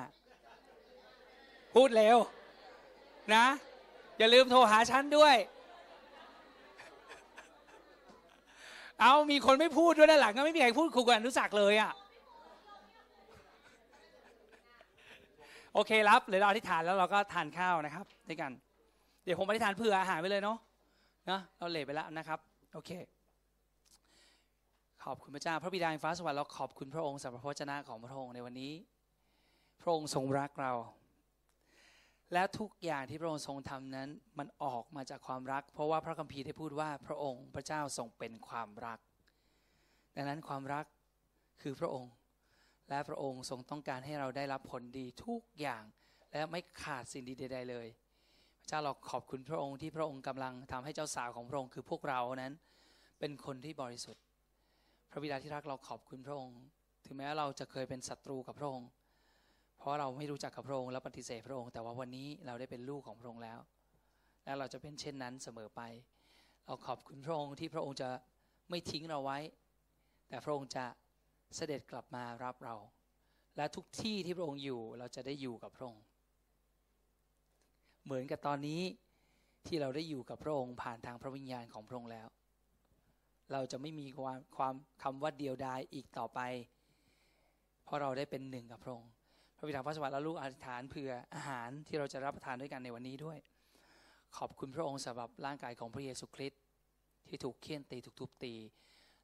[1.75, 2.17] พูดเร็ว
[3.35, 3.47] นะ
[4.19, 5.37] อย่าลืมโทรหาฉันด้วย
[9.01, 11.93] เอามีคนไม่พูดด้วยด้านหลังก็ไม่มีใครพูดคุยกันรู้จักเลยอะ่ะ
[15.75, 18.51] โอเครับเดี๋ยวเราอธิษฐานแล้วเราก็ทานข้าวนะครับด้วยกัน
[19.25, 20.59] เดี๋ยวผมอธิษฐานเผื่ออาหารไปเลยเนาะ
[21.31, 22.39] นะเราเลทไปแล้วนะครับ
[22.75, 22.91] โอเค
[25.05, 28.73] ขอบคุณพระเจ้า พระบิดาแห่งฟ้าสวรรค์เราขอบคุณพระองค์สำหรับพระวจนะของพระองค์ในวันนี้
[29.81, 30.73] พระองค์ทรงรักเรา
[32.33, 34.09] และทุกอย่างที่พระองค์ทรงทำนั้น
[34.39, 38.99] มันออกมาจากความรัก เพราะว่าพระคัมภีร์ได้พูดว่าพระองค์พระเจ้าทรงเป็นความรัก
[40.17, 40.85] ดังนั้นความรัก
[41.63, 42.13] คือพระองค์
[42.89, 45.83] และพระองค์ทรงต้องการให้เราได้รับผลดีทุกอย่าง
[46.33, 47.87] และไม่ขาดสิ่งดีใดๆเลย
[48.69, 52.53] เจ้าเราขอบคุณพระองค์ที่พระองค์กำลังทำให้เจ้าสาวของพระองค์คือพวกเรานั้น
[53.19, 54.23] เป็นคนที่บริสุทธิ์
[55.11, 56.59] พระบิดาที่รักเราขอบคุณพระองค์
[57.07, 58.89] ถึงแม้เราจะเคยเป็นศัตรูกับพระองค์
[59.79, 63.59] เพราะเราไม่รู้จักกับพระองค์และปฏิเสธพระองค์ แต่ว่าวันนี้เราได้เป็นลูกของพระองค์แล้ว
[64.45, 65.81] และเราจะเป็นเช่นนั้นเสมอไป
[66.67, 68.09] เราขอบคุณพระองค์ที่พระองค์จะ
[68.71, 69.39] ไม่ทิ้งเราไว้
[70.29, 70.85] แต่พระองค์จะ
[71.57, 72.75] เสด็จกลับมารับเรา
[73.57, 76.03] และทุกที่ที่พระองค์อยู่เราจะได้อยู่กับพระองค์
[78.05, 78.81] เหมือนกับตอนนี้
[79.67, 82.29] ที่เราได้อยู่กับพระองค์ผ่านทางพระวิญญาณของพระองค์แล้ว
[83.53, 86.41] เราจะไม่มีความความคำว่าเดียวดายอีกต่อไป
[87.85, 89.11] เพราะเราได้เป็นหนึ่งกับพระองค์
[89.57, 93.39] พระบิดาพระสวรรค์และลูกอธิษฐานเผื่ออาหารที่เราจะรับประทานด้วยกันในวันนี้ด้วย
[94.39, 96.61] ขอบคุณพระองค์สำหรับร่างกายของพระเยซูคริสต์
[97.29, 98.55] ที่ถูกเคี่ยนตีถูกทุบตี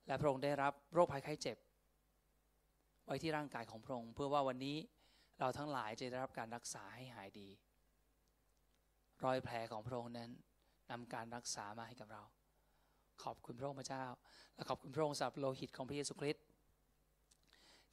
[0.07, 1.57] และพระองค์ได้รับโรคภัยไข้เจ็บ
[3.05, 4.77] ไว้ที่ร่างกายของพระองค์ เพื่อว่าวันนี้
[5.41, 7.49] เราทั้งหลายจะได้รับการรักษาให้หายดี
[9.25, 10.31] รอยแผลของพระองค์นั้น
[10.91, 12.23] นำการรักษามาให้กับเรา
[13.23, 14.05] ขอบคุณพระองค์พระเจ้า
[14.55, 16.45] และขอบคุณพระองค์สำหรับโลหิตของพระเยซูคริสต์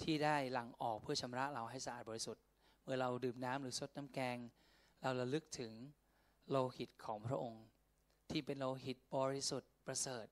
[0.01, 2.43] ที่ได้หลั่งออกเพื่อชำระเราให้สะอาดบริสุทธิ์
[2.84, 4.38] เมื่อเราดื่มน้ำหรือซดน้ำแกง
[5.01, 5.73] เราระลึกถึง
[6.49, 7.63] โลหิตของพระองค์
[8.32, 10.25] ที่เป็นโลหิตบริสุทธิ์ประเสริฐ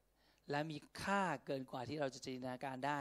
[0.52, 3.00] และมีค่าเกินกว่าที่เราจะจินตนาการได้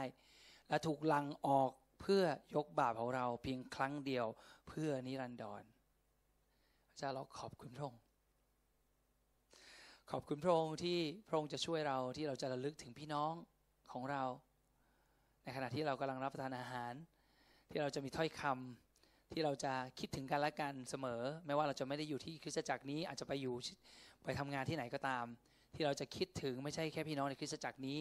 [0.69, 1.71] และถูกลังออก
[2.01, 2.23] เพื่อ
[2.55, 4.25] ยกบาปของเราเพียงครั้งเดียว
[4.67, 5.63] เพื่อนิรันดร
[6.97, 8.01] เจ้าเราขอบคุณพระองค์
[10.11, 13.33] ขอบคุณพระองค์ที่พระองค์จะช่วยเราที่เราจะระลึกถึงพี่น้อง
[13.91, 14.23] ของเรา
[15.43, 16.93] ในขณะที่เรากำลังรับประทานอาหาร
[17.69, 23.55] ที่เราจะมีถ้อยคำที่เราจะคิดถึงกันและกันเสมอ ไม่ว่าเราจะไม่ได้อยู่ที่คริสตจักรนี้อาจจะไปอยู่
[24.23, 25.25] ไปทำงานที่ไหนก็ตาม
[25.75, 27.99] ที่เราจะคิดถึงไม่ใช่แค่พี่น้องในคริสตจักรนี้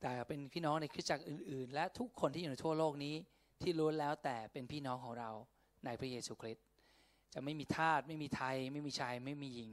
[0.00, 3.14] แต่เป็นพี่น้องในคริสตจักรอื่น ๆ และทุกคนที่อยู่ในทั่วโลกนี้
[3.62, 5.30] ที่ล้วนแล้วแต่เป็นพี่น้องของเรา
[5.84, 6.64] ในพระเยซูคริสต์
[7.34, 9.72] จะไม่มีทาสไม่มีไทย ไม่มีชาย ไม่มีหญิง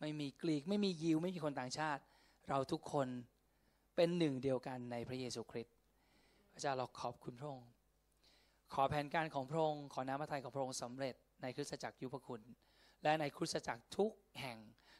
[0.00, 2.02] ไม่มีกรีก ไม่มียิว ไม่มีคนต่างชาติ
[2.48, 3.08] เราทุกคน
[3.96, 5.74] เป็นหนึ่งเดียวกันในพระเยซูคริสต์
[6.52, 7.68] พระเจ้าเราขอบคุณพระองค์
[8.74, 12.42] ขอแผนการของพระองค์ขอน้ำพระทัยของพระองค์สำเร็จในคริสตจักรยุพคุณ
[13.02, 14.58] และในคริสตจักรทุกแห่ง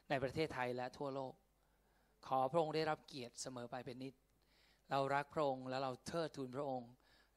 [0.09, 1.35] ในประเทศไทยและทั่วโลก
[2.27, 4.15] ขอพระองค์ได้รับเกียรติเสมอไปเป็นนิด
[4.91, 6.91] เรารักพระองค์และเราเทิดทูนพระองค์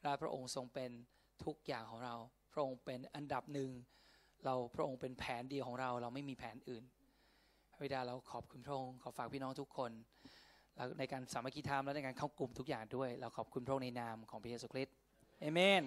[0.04, 0.92] และพระองค์ทรงเป็น
[1.46, 2.16] ทุกอย่างของเรา
[2.54, 3.70] พระองค์เป็นอันดับหนึ่ง
[4.46, 6.84] เราพระองค์เป็นแผนเดียวของเราเราไม่มีแผนอื่น
[7.72, 9.92] พระบิดาเราขอบคุณพระองค์ขอฝากพี่น้องทุกคน
[10.76, 14.96] แล้วในการสามัคคีธรรมและในการเข้ากลุ่มทุกอย่างด้วย เราขอบคุณพระองค์ในนามของพระเยซูคริสต์
[15.40, 15.84] เอเมน